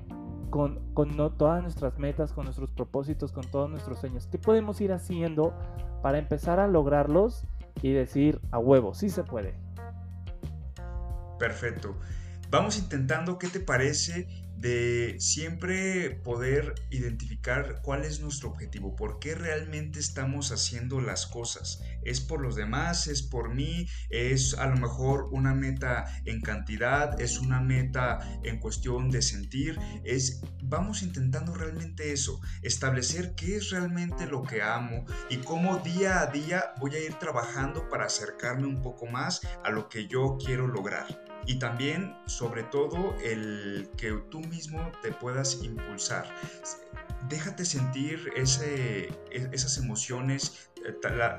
con, 0.51 0.93
con 0.95 1.17
no, 1.17 1.31
todas 1.31 1.63
nuestras 1.63 1.99
metas, 1.99 2.33
con 2.33 2.45
nuestros 2.45 2.71
propósitos, 2.73 3.31
con 3.33 3.45
todos 3.51 3.71
nuestros 3.71 4.01
sueños, 4.01 4.27
¿qué 4.27 4.39
podemos 4.39 4.81
ir 4.81 4.93
haciendo 4.93 5.55
para 6.03 6.19
empezar 6.19 6.59
a 6.59 6.67
lograrlos 6.67 7.45
y 7.83 7.93
decir 7.93 8.41
a 8.51 8.59
huevo, 8.59 8.95
sí 8.95 9.09
se 9.09 9.23
puede? 9.23 9.55
Perfecto. 11.39 11.95
Vamos 12.51 12.79
intentando, 12.79 13.39
¿qué 13.39 13.49
te 13.49 13.61
parece 13.61 14.46
de 14.57 15.17
siempre 15.19 16.11
poder 16.11 16.75
identificar 16.91 17.81
cuál 17.83 18.05
es 18.05 18.21
nuestro 18.21 18.51
objetivo, 18.51 18.97
por 18.97 19.19
qué 19.19 19.35
realmente 19.35 19.99
estamos 19.99 20.53
haciendo 20.53 21.01
las 21.01 21.27
cosas. 21.27 21.83
¿Es 22.03 22.21
por 22.21 22.41
los 22.41 22.57
demás? 22.57 23.07
¿Es 23.07 23.23
por 23.23 23.55
mí? 23.55 23.87
¿Es 24.11 24.55
a 24.55 24.67
lo 24.67 24.77
mejor 24.77 25.29
una 25.33 25.55
meta 25.55 26.05
en 26.25 26.41
cantidad? 26.41 27.21
¿Es 27.21 27.39
una 27.39 27.61
meta 27.61 28.19
en 28.43 28.59
cuestión 28.59 29.11
de 29.11 29.23
sentir? 29.23 29.79
Es 30.05 30.43
vamos 30.63 31.03
intentando 31.03 31.55
realmente 31.55 32.13
eso, 32.13 32.41
establecer 32.63 33.35
qué 33.35 33.57
es 33.57 33.71
realmente 33.71 34.27
lo 34.27 34.43
que 34.43 34.63
amo 34.63 35.05
y 35.31 35.39
cómo 35.39 35.79
día 35.79 36.21
a 36.21 36.27
día 36.27 36.73
voy 36.81 36.95
a 36.97 37.01
ir 37.01 37.15
trabajando 37.15 37.89
para 37.89 38.07
acercarme 38.07 38.67
un 38.67 38.83
poco 38.83 39.07
más 39.07 39.41
a 39.65 39.71
lo 39.71 39.89
que 39.89 40.09
yo 40.09 40.39
quiero 40.45 40.67
lograr 40.67 41.36
y 41.47 41.59
también, 41.59 42.17
sobre 42.27 42.65
todo, 42.65 43.15
el 43.23 43.89
que 43.97 44.13
tú 44.31 44.41
mismo 44.41 44.91
te 45.01 45.13
puedas 45.13 45.63
impulsar. 45.63 46.27
Déjate 47.29 47.65
sentir 47.65 48.33
ese, 48.37 49.09
e, 49.31 49.49
esas 49.53 49.79
emociones, 49.79 50.71
eh, 50.85 50.93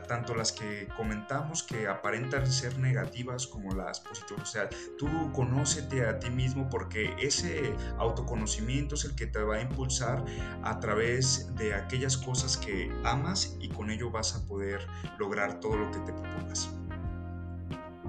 tanto 0.08 0.34
las 0.34 0.52
que 0.52 0.88
comentamos 0.98 1.63
que 1.63 1.88
aparentan 1.88 2.50
ser 2.52 2.78
negativas 2.80 3.48
como 3.48 3.76
las 3.76 4.00
positivas. 4.00 4.50
O 4.50 4.52
sea, 4.52 4.70
tú 4.98 5.08
conócete 5.34 6.06
a 6.06 6.20
ti 6.20 6.30
mismo 6.30 6.70
porque 6.70 7.13
ese 7.20 7.74
autoconocimiento 7.98 8.96
es 8.96 9.06
el 9.06 9.15
que 9.15 9.28
te 9.28 9.39
va 9.39 9.58
a 9.58 9.62
impulsar 9.62 10.24
a 10.63 10.80
través 10.80 11.54
de 11.56 11.74
aquellas 11.74 12.17
cosas 12.17 12.58
que 12.58 12.91
amas 13.04 13.56
y 13.60 13.70
con 13.70 13.91
ello 13.91 14.10
vas 14.10 14.36
a 14.36 14.46
poder 14.46 14.86
lograr 15.17 15.60
todo 15.60 15.78
lo 15.78 15.91
que 15.91 16.00
te 16.00 16.13
propongas. 16.13 16.70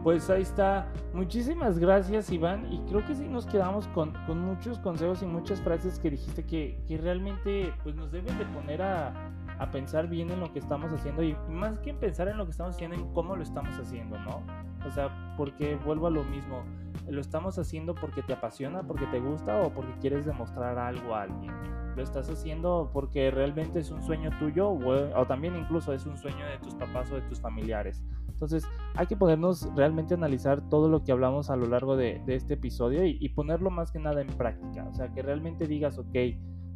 Pues 0.03 0.31
ahí 0.31 0.43
está. 0.43 0.87
Muchísimas 1.13 1.79
gracias, 1.79 2.31
Iván. 2.31 2.73
Y 2.73 2.81
creo 2.83 3.05
que 3.05 3.15
sí 3.15 3.27
nos 3.29 3.47
quedamos 3.47 3.89
con, 3.89 4.13
con 4.27 4.41
muchos 4.41 4.79
consejos 4.79 5.23
y 5.23 5.27
muchas 5.27 5.61
frases 5.61 5.99
que 5.99 6.11
dijiste 6.11 6.45
que, 6.45 6.81
que 6.87 6.99
realmente 6.99 7.73
pues, 7.83 7.95
nos 7.97 8.13
deben 8.13 8.39
de 8.39 8.47
poner 8.47 8.81
a, 8.83 9.13
a, 9.59 9.71
pensar 9.71 10.09
bien 10.09 10.31
en 10.31 10.41
lo 10.41 10.53
que 10.53 10.61
estamos 10.61 10.93
haciendo. 10.93 11.23
Y 11.23 11.37
más 11.51 11.79
que 11.81 11.91
en 11.91 11.99
pensar 11.99 12.29
en 12.29 12.39
lo 12.39 12.45
que 12.45 12.53
estamos 12.53 12.77
haciendo, 12.77 12.97
en 12.97 13.13
cómo 13.13 13.35
lo 13.35 13.43
estamos 13.43 13.77
haciendo, 13.79 14.19
¿no? 14.21 14.43
O 14.87 14.91
sea, 14.91 15.35
porque 15.37 15.77
vuelvo 15.85 16.07
a 16.07 16.11
lo 16.11 16.23
mismo. 16.25 16.63
¿Lo 17.09 17.21
estamos 17.21 17.59
haciendo 17.59 17.95
porque 17.95 18.23
te 18.23 18.35
apasiona, 18.35 18.83
porque 18.83 19.07
te 19.07 19.19
gusta 19.19 19.63
o 19.63 19.71
porque 19.71 19.93
quieres 20.01 20.27
demostrar 20.27 20.79
algo 20.79 21.15
a 21.15 21.23
alguien? 21.23 21.53
¿Lo 21.97 22.03
estás 22.03 22.29
haciendo 22.31 22.91
porque 22.93 23.31
realmente 23.31 23.81
es 23.81 23.91
un 23.91 24.03
sueño 24.03 24.31
tuyo 24.39 24.69
o, 24.69 25.21
o 25.21 25.27
también 25.27 25.57
incluso 25.57 25.93
es 25.93 26.07
un 26.07 26.17
sueño 26.17 26.47
de 26.47 26.59
tus 26.59 26.75
papás 26.75 27.11
o 27.11 27.17
de 27.17 27.23
tus 27.23 27.41
familiares? 27.41 28.05
Entonces 28.39 28.69
hay 28.95 29.09
que 29.09 29.17
ponernos 29.17 29.69
realmente 29.75 30.15
analizar 30.15 30.69
todo 30.69 30.89
lo 30.89 31.03
que 31.03 31.11
hablamos 31.11 31.51
a 31.51 31.57
lo 31.57 31.67
largo 31.67 31.97
de, 31.97 32.23
este 32.29 32.55
episodio 32.55 33.05
y, 33.05 33.29
ponerlo 33.31 33.69
más 33.69 33.91
que 33.91 33.99
nada 33.99 34.21
en 34.21 34.29
práctica. 34.29 34.87
O 34.89 34.95
sea, 34.95 35.13
que 35.13 35.23
realmente 35.23 35.67
digas, 35.67 35.99
ok, 35.99 36.15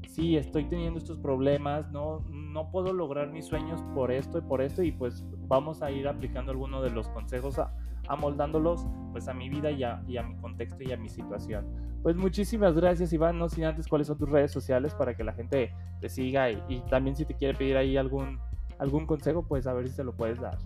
sí, 0.09 0.37
estoy 0.37 0.64
teniendo 0.64 0.98
estos 0.98 1.18
problemas, 1.18 1.88
no, 1.92 2.18
no 2.31 2.68
puedo 2.72 2.92
lograr 2.92 3.31
mis 3.31 3.46
sueños 3.46 3.81
por 3.94 4.11
esto 4.11 4.38
y 4.38 4.40
por 4.40 4.61
esto 4.61 4.83
y 4.83 4.90
pues 4.90 5.25
vamos 5.46 5.83
a 5.83 5.92
ir 5.92 6.09
aplicando 6.09 6.51
algunos 6.51 6.83
de 6.83 6.90
los 6.90 7.09
consejos, 7.11 7.61
a, 7.61 7.72
amoldándolos 8.09 8.85
pues 9.12 9.29
a 9.29 9.33
mi 9.33 9.48
vida 9.48 9.70
y 9.70 9.85
a, 9.85 10.03
mi 10.25 10.35
contexto 10.40 10.83
y 10.83 10.90
a 10.90 10.96
mi 10.96 11.09
situación. 11.09 11.64
Pues 12.03 12.16
muchísimas 12.16 12.75
gracias 12.75 13.12
Iván, 13.12 13.38
no 13.38 13.48
sin 13.48 13.66
antes 13.66 13.87
cuáles 13.87 14.09
son 14.09 14.18
tus 14.18 14.29
redes 14.29 14.51
sociales 14.51 14.96
para 14.96 15.14
que 15.14 15.22
la 15.22 15.33
gente 15.33 15.72
te 16.01 16.09
siga 16.09 16.51
y, 16.51 16.61
y 16.68 16.81
también 16.90 17.14
si 17.14 17.25
te 17.25 17.35
quiere 17.35 17.57
pedir 17.57 17.77
ahí 17.77 17.96
algún, 17.96 18.40
algún 18.81 19.07
consejo 19.07 19.46
pues 19.46 19.68
a 19.68 19.72
ver 19.72 19.87
si 19.87 19.94
se 19.94 20.03
lo 20.03 20.12
puedes 20.16 20.40
dar. 20.40 20.59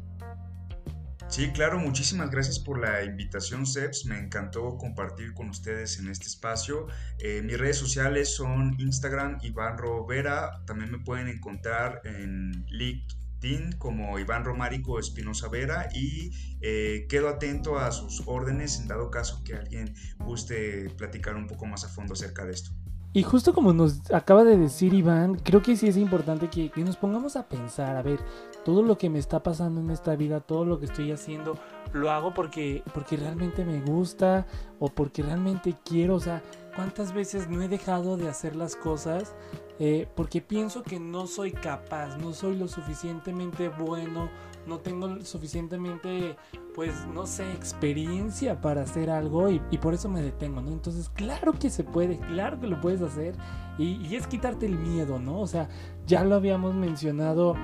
Sí, 1.28 1.50
claro, 1.50 1.78
muchísimas 1.78 2.30
gracias 2.30 2.58
por 2.58 2.78
la 2.78 3.04
invitación, 3.04 3.66
Seps. 3.66 4.06
Me 4.06 4.18
encantó 4.18 4.76
compartir 4.78 5.34
con 5.34 5.50
ustedes 5.50 5.98
en 5.98 6.08
este 6.08 6.26
espacio. 6.26 6.86
Eh, 7.18 7.42
mis 7.42 7.58
redes 7.58 7.76
sociales 7.76 8.34
son 8.34 8.76
Instagram, 8.78 9.38
Iván 9.42 9.76
Rovera. 9.76 10.62
También 10.66 10.92
me 10.92 10.98
pueden 10.98 11.28
encontrar 11.28 12.00
en 12.04 12.64
LinkedIn 12.68 13.72
como 13.78 14.18
Iván 14.18 14.44
Romárico 14.44 14.98
Espinosa 14.98 15.48
Vera 15.48 15.88
y 15.92 16.30
eh, 16.60 17.06
quedo 17.08 17.28
atento 17.28 17.78
a 17.78 17.90
sus 17.92 18.22
órdenes 18.26 18.78
en 18.80 18.88
dado 18.88 19.10
caso 19.10 19.42
que 19.44 19.54
alguien 19.54 19.94
guste 20.18 20.90
platicar 20.96 21.34
un 21.34 21.48
poco 21.48 21.66
más 21.66 21.84
a 21.84 21.88
fondo 21.88 22.14
acerca 22.14 22.44
de 22.44 22.52
esto. 22.52 22.70
Y 23.12 23.22
justo 23.22 23.54
como 23.54 23.72
nos 23.72 24.10
acaba 24.12 24.44
de 24.44 24.58
decir 24.58 24.92
Iván, 24.92 25.36
creo 25.36 25.62
que 25.62 25.76
sí 25.76 25.88
es 25.88 25.96
importante 25.96 26.50
que, 26.50 26.70
que, 26.70 26.84
nos 26.84 26.96
pongamos 26.98 27.34
a 27.36 27.48
pensar, 27.48 27.96
a 27.96 28.02
ver, 28.02 28.20
todo 28.66 28.82
lo 28.82 28.98
que 28.98 29.08
me 29.08 29.20
está 29.20 29.44
pasando 29.44 29.80
en 29.80 29.90
esta 29.92 30.16
vida, 30.16 30.40
todo 30.40 30.64
lo 30.64 30.80
que 30.80 30.86
estoy 30.86 31.12
haciendo, 31.12 31.56
lo 31.92 32.10
hago 32.10 32.34
porque, 32.34 32.82
porque 32.92 33.16
realmente 33.16 33.64
me 33.64 33.80
gusta 33.80 34.44
o 34.80 34.88
porque 34.88 35.22
realmente 35.22 35.76
quiero, 35.84 36.16
o 36.16 36.20
sea, 36.20 36.42
cuántas 36.74 37.14
veces 37.14 37.48
no 37.48 37.62
he 37.62 37.68
dejado 37.68 38.16
de 38.16 38.28
hacer 38.28 38.56
las 38.56 38.74
cosas 38.74 39.36
eh, 39.78 40.08
porque 40.16 40.40
pienso 40.40 40.82
que 40.82 40.98
no 40.98 41.28
soy 41.28 41.52
capaz, 41.52 42.16
no 42.16 42.32
soy 42.32 42.56
lo 42.56 42.66
suficientemente 42.66 43.68
bueno, 43.68 44.30
no 44.66 44.78
tengo 44.78 45.20
suficientemente, 45.20 46.34
pues, 46.74 47.06
no 47.06 47.24
sé, 47.24 47.48
experiencia 47.52 48.60
para 48.60 48.82
hacer 48.82 49.10
algo 49.10 49.48
y, 49.48 49.62
y 49.70 49.78
por 49.78 49.94
eso 49.94 50.08
me 50.08 50.22
detengo, 50.22 50.60
¿no? 50.60 50.72
Entonces, 50.72 51.08
claro 51.08 51.52
que 51.52 51.70
se 51.70 51.84
puede, 51.84 52.18
claro 52.18 52.58
que 52.58 52.66
lo 52.66 52.80
puedes 52.80 53.00
hacer 53.00 53.36
y, 53.78 54.04
y 54.04 54.16
es 54.16 54.26
quitarte 54.26 54.66
el 54.66 54.76
miedo, 54.76 55.20
¿no? 55.20 55.40
O 55.40 55.46
sea, 55.46 55.68
ya 56.04 56.24
lo 56.24 56.34
habíamos 56.34 56.74
mencionado 56.74 57.54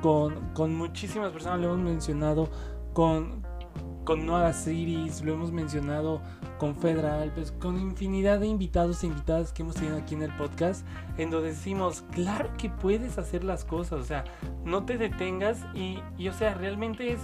con, 0.00 0.52
con 0.54 0.74
muchísimas 0.74 1.32
personas, 1.32 1.60
lo 1.60 1.74
hemos 1.74 1.84
mencionado 1.84 2.48
con, 2.92 3.42
con 4.04 4.26
Noah 4.26 4.52
Cities, 4.52 5.22
lo 5.22 5.34
hemos 5.34 5.52
mencionado 5.52 6.20
con 6.58 6.76
Federal, 6.76 7.32
pues 7.34 7.52
con 7.52 7.78
infinidad 7.78 8.40
de 8.40 8.46
invitados 8.46 9.02
e 9.02 9.08
invitadas 9.08 9.52
que 9.52 9.62
hemos 9.62 9.74
tenido 9.74 9.96
aquí 9.96 10.14
en 10.14 10.22
el 10.22 10.36
podcast, 10.36 10.86
en 11.18 11.30
donde 11.30 11.48
decimos, 11.48 12.04
claro 12.12 12.50
que 12.56 12.70
puedes 12.70 13.18
hacer 13.18 13.44
las 13.44 13.64
cosas, 13.64 14.00
o 14.00 14.04
sea, 14.04 14.24
no 14.64 14.84
te 14.84 14.98
detengas 14.98 15.58
y, 15.74 15.98
y 16.18 16.28
o 16.28 16.32
sea, 16.32 16.54
realmente 16.54 17.12
es, 17.12 17.20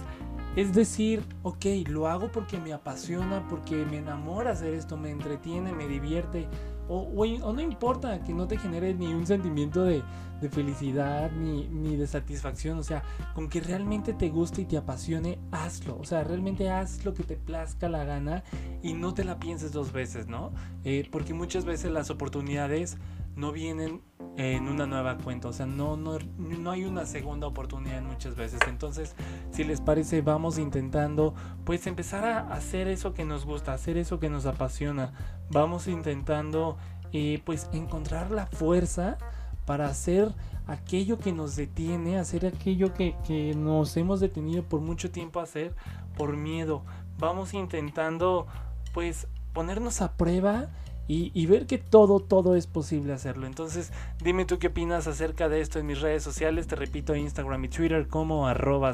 es 0.55 0.73
decir, 0.73 1.23
ok, 1.43 1.65
lo 1.87 2.07
hago 2.07 2.31
porque 2.31 2.57
me 2.57 2.73
apasiona, 2.73 3.47
porque 3.47 3.85
me 3.85 3.97
enamora 3.97 4.51
hacer 4.51 4.73
esto, 4.73 4.97
me 4.97 5.11
entretiene, 5.11 5.71
me 5.73 5.87
divierte, 5.87 6.47
o, 6.89 7.53
no 7.53 7.61
importa 7.61 8.23
que 8.23 8.33
no 8.33 8.47
te 8.47 8.57
genere 8.57 8.93
ni 8.93 9.13
un 9.13 9.25
sentimiento 9.25 9.83
de, 9.83 10.03
felicidad 10.51 11.31
ni, 11.31 11.67
ni, 11.67 11.97
de 11.97 12.07
satisfacción, 12.07 12.77
o 12.79 12.83
sea, 12.83 13.03
con 13.35 13.49
que 13.49 13.59
realmente 13.59 14.13
te 14.13 14.29
guste 14.29 14.61
y 14.61 14.65
te 14.65 14.77
apasione, 14.77 15.37
hazlo, 15.51 15.97
o 15.99 16.05
sea, 16.05 16.23
realmente 16.23 16.69
haz 16.69 17.03
lo 17.03 17.13
que 17.13 17.23
te 17.23 17.35
plazca 17.35 17.89
la 17.89 18.05
gana 18.05 18.43
y 18.81 18.93
no 18.93 19.13
te 19.13 19.25
la 19.25 19.37
pienses 19.37 19.73
dos 19.73 19.91
veces, 19.91 20.27
¿no? 20.27 20.51
Eh, 20.85 21.07
porque 21.11 21.33
muchas 21.33 21.65
veces 21.65 21.91
las 21.91 22.09
oportunidades 22.09 22.97
no 23.39 23.51
vienen 23.51 24.01
en 24.37 24.67
una 24.67 24.85
nueva 24.85 25.17
cuenta, 25.17 25.47
o 25.47 25.53
sea, 25.53 25.65
no, 25.65 25.97
no, 25.97 26.17
no 26.37 26.71
hay 26.71 26.85
una 26.85 27.05
segunda 27.05 27.47
oportunidad 27.47 28.01
muchas 28.01 28.35
veces. 28.35 28.59
Entonces, 28.67 29.15
si 29.51 29.63
les 29.63 29.81
parece, 29.81 30.21
vamos 30.21 30.57
intentando 30.57 31.33
pues 31.65 31.87
empezar 31.87 32.25
a 32.25 32.53
hacer 32.53 32.87
eso 32.87 33.13
que 33.13 33.25
nos 33.25 33.45
gusta, 33.45 33.73
hacer 33.73 33.97
eso 33.97 34.19
que 34.19 34.29
nos 34.29 34.45
apasiona. 34.45 35.13
Vamos 35.51 35.87
intentando 35.87 36.77
eh, 37.11 37.41
pues 37.45 37.69
encontrar 37.73 38.31
la 38.31 38.45
fuerza 38.45 39.17
para 39.65 39.87
hacer 39.87 40.33
aquello 40.67 41.17
que 41.17 41.31
nos 41.31 41.55
detiene, 41.55 42.17
hacer 42.17 42.45
aquello 42.45 42.93
que, 42.93 43.15
que 43.25 43.53
nos 43.55 43.95
hemos 43.97 44.19
detenido 44.19 44.63
por 44.63 44.81
mucho 44.81 45.11
tiempo 45.11 45.39
a 45.39 45.43
hacer 45.43 45.75
por 46.17 46.37
miedo. 46.37 46.83
Vamos 47.17 47.53
intentando 47.53 48.47
pues 48.93 49.27
ponernos 49.53 50.01
a 50.01 50.13
prueba 50.13 50.69
y, 51.11 51.45
ver 51.47 51.65
que 51.65 51.79
todo, 51.79 52.19
todo 52.19 52.55
es 52.55 52.67
posible 52.67 53.13
hacerlo. 53.13 53.47
Entonces, 53.47 53.91
dime 54.23 54.45
tú 54.45 54.59
qué 54.59 54.67
opinas 54.67 55.07
acerca 55.07 55.49
de 55.49 55.59
esto 55.59 55.79
en 55.79 55.87
mis 55.87 56.01
redes 56.01 56.21
sociales. 56.21 56.67
Te 56.67 56.75
repito, 56.75 57.15
Instagram 57.15 57.65
y 57.65 57.69
Twitter 57.69 58.07
como 58.07 58.47
arroba 58.47 58.93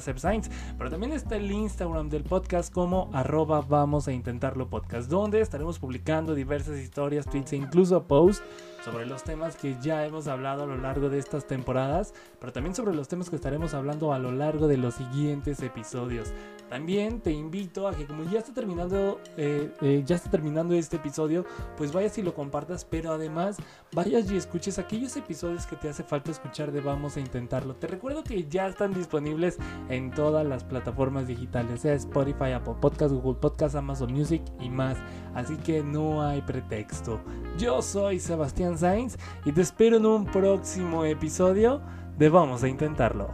pero 0.78 0.90
también 0.90 1.12
está 1.12 1.36
el 1.36 1.52
Instagram 1.52 2.08
del 2.08 2.24
podcast 2.24 2.74
como 2.74 3.10
arroba 3.12 3.60
vamos 3.60 4.08
a 4.08 4.14
intentarlo 4.14 4.70
podcast, 4.70 5.10
donde 5.10 5.42
estaremos 5.42 5.78
publicando 5.78 6.36
diversas 6.36 6.80
historias, 6.80 7.26
tweets 7.26 7.52
e 7.52 7.58
incluso 7.58 8.08
posts 8.08 8.42
sobre 8.86 9.08
los 9.08 9.24
temas 9.24 9.56
que 9.56 9.76
ya 9.82 10.06
hemos 10.06 10.28
hablado 10.28 10.64
a 10.64 10.68
lo 10.68 10.78
largo 10.78 11.10
de 11.10 11.18
estas 11.18 11.48
temporadas, 11.48 12.14
pero 12.40 12.54
también 12.54 12.76
sobre 12.76 12.94
los 12.94 13.08
temas 13.08 13.32
que 13.32 13.36
estaremos 13.36 13.74
hablando 13.74 14.14
a 14.14 14.20
lo 14.20 14.32
largo 14.32 14.68
de 14.68 14.78
los 14.78 14.94
siguientes 14.94 15.60
episodios. 15.64 16.32
También 16.70 17.20
te 17.20 17.32
invito 17.32 17.88
a 17.88 17.96
que 17.96 18.06
como 18.06 18.24
ya 18.30 18.40
está 18.40 18.54
terminando, 18.54 19.20
eh, 19.38 19.72
eh, 19.82 20.04
ya 20.06 20.16
está 20.16 20.30
terminando 20.30 20.76
este 20.76 20.98
episodio, 20.98 21.46
pues 21.78 21.94
vayas 21.94 22.18
y 22.20 22.22
lo 22.22 22.36
compartas, 22.36 22.86
pero 22.86 23.12
además 23.12 23.58
vayas 23.92 24.30
y 24.32 24.38
escuches 24.38 24.78
aquellos 24.78 25.16
episodios 25.18 25.66
que 25.66 25.76
te 25.76 25.90
hace 25.90 26.04
falta 26.04 26.30
escuchar 26.30 26.72
de 26.72 26.82
Vamos 26.82 27.18
a 27.18 27.20
Intentarlo. 27.20 27.76
Te 27.76 27.88
recuerdo 27.88 28.24
que 28.24 28.48
ya 28.48 28.68
están 28.68 28.94
disponibles 28.94 29.58
en 29.90 30.12
todas 30.12 30.46
las 30.46 30.64
plataformas 30.64 31.28
digitales, 31.28 31.82
sea 31.82 31.94
Spotify, 31.94 32.52
Apple 32.54 32.76
Podcast, 32.80 33.14
Google 33.14 33.40
Podcast, 33.40 33.76
Amazon 33.76 34.14
Music 34.14 34.44
y 34.60 34.70
más. 34.70 34.98
Así 35.34 35.58
que 35.58 35.84
no 35.84 36.24
hay 36.24 36.42
pretexto. 36.42 37.20
Yo 37.58 37.82
soy 37.82 38.20
Sebastián 38.20 38.75
Sainz 38.78 39.18
y 39.46 39.52
te 39.52 39.62
espero 39.62 39.98
en 39.98 40.06
un 40.06 40.26
próximo 40.26 41.06
episodio 41.06 41.82
de 42.18 42.30
Vamos 42.30 42.64
a 42.64 42.68
Intentarlo. 42.68 43.30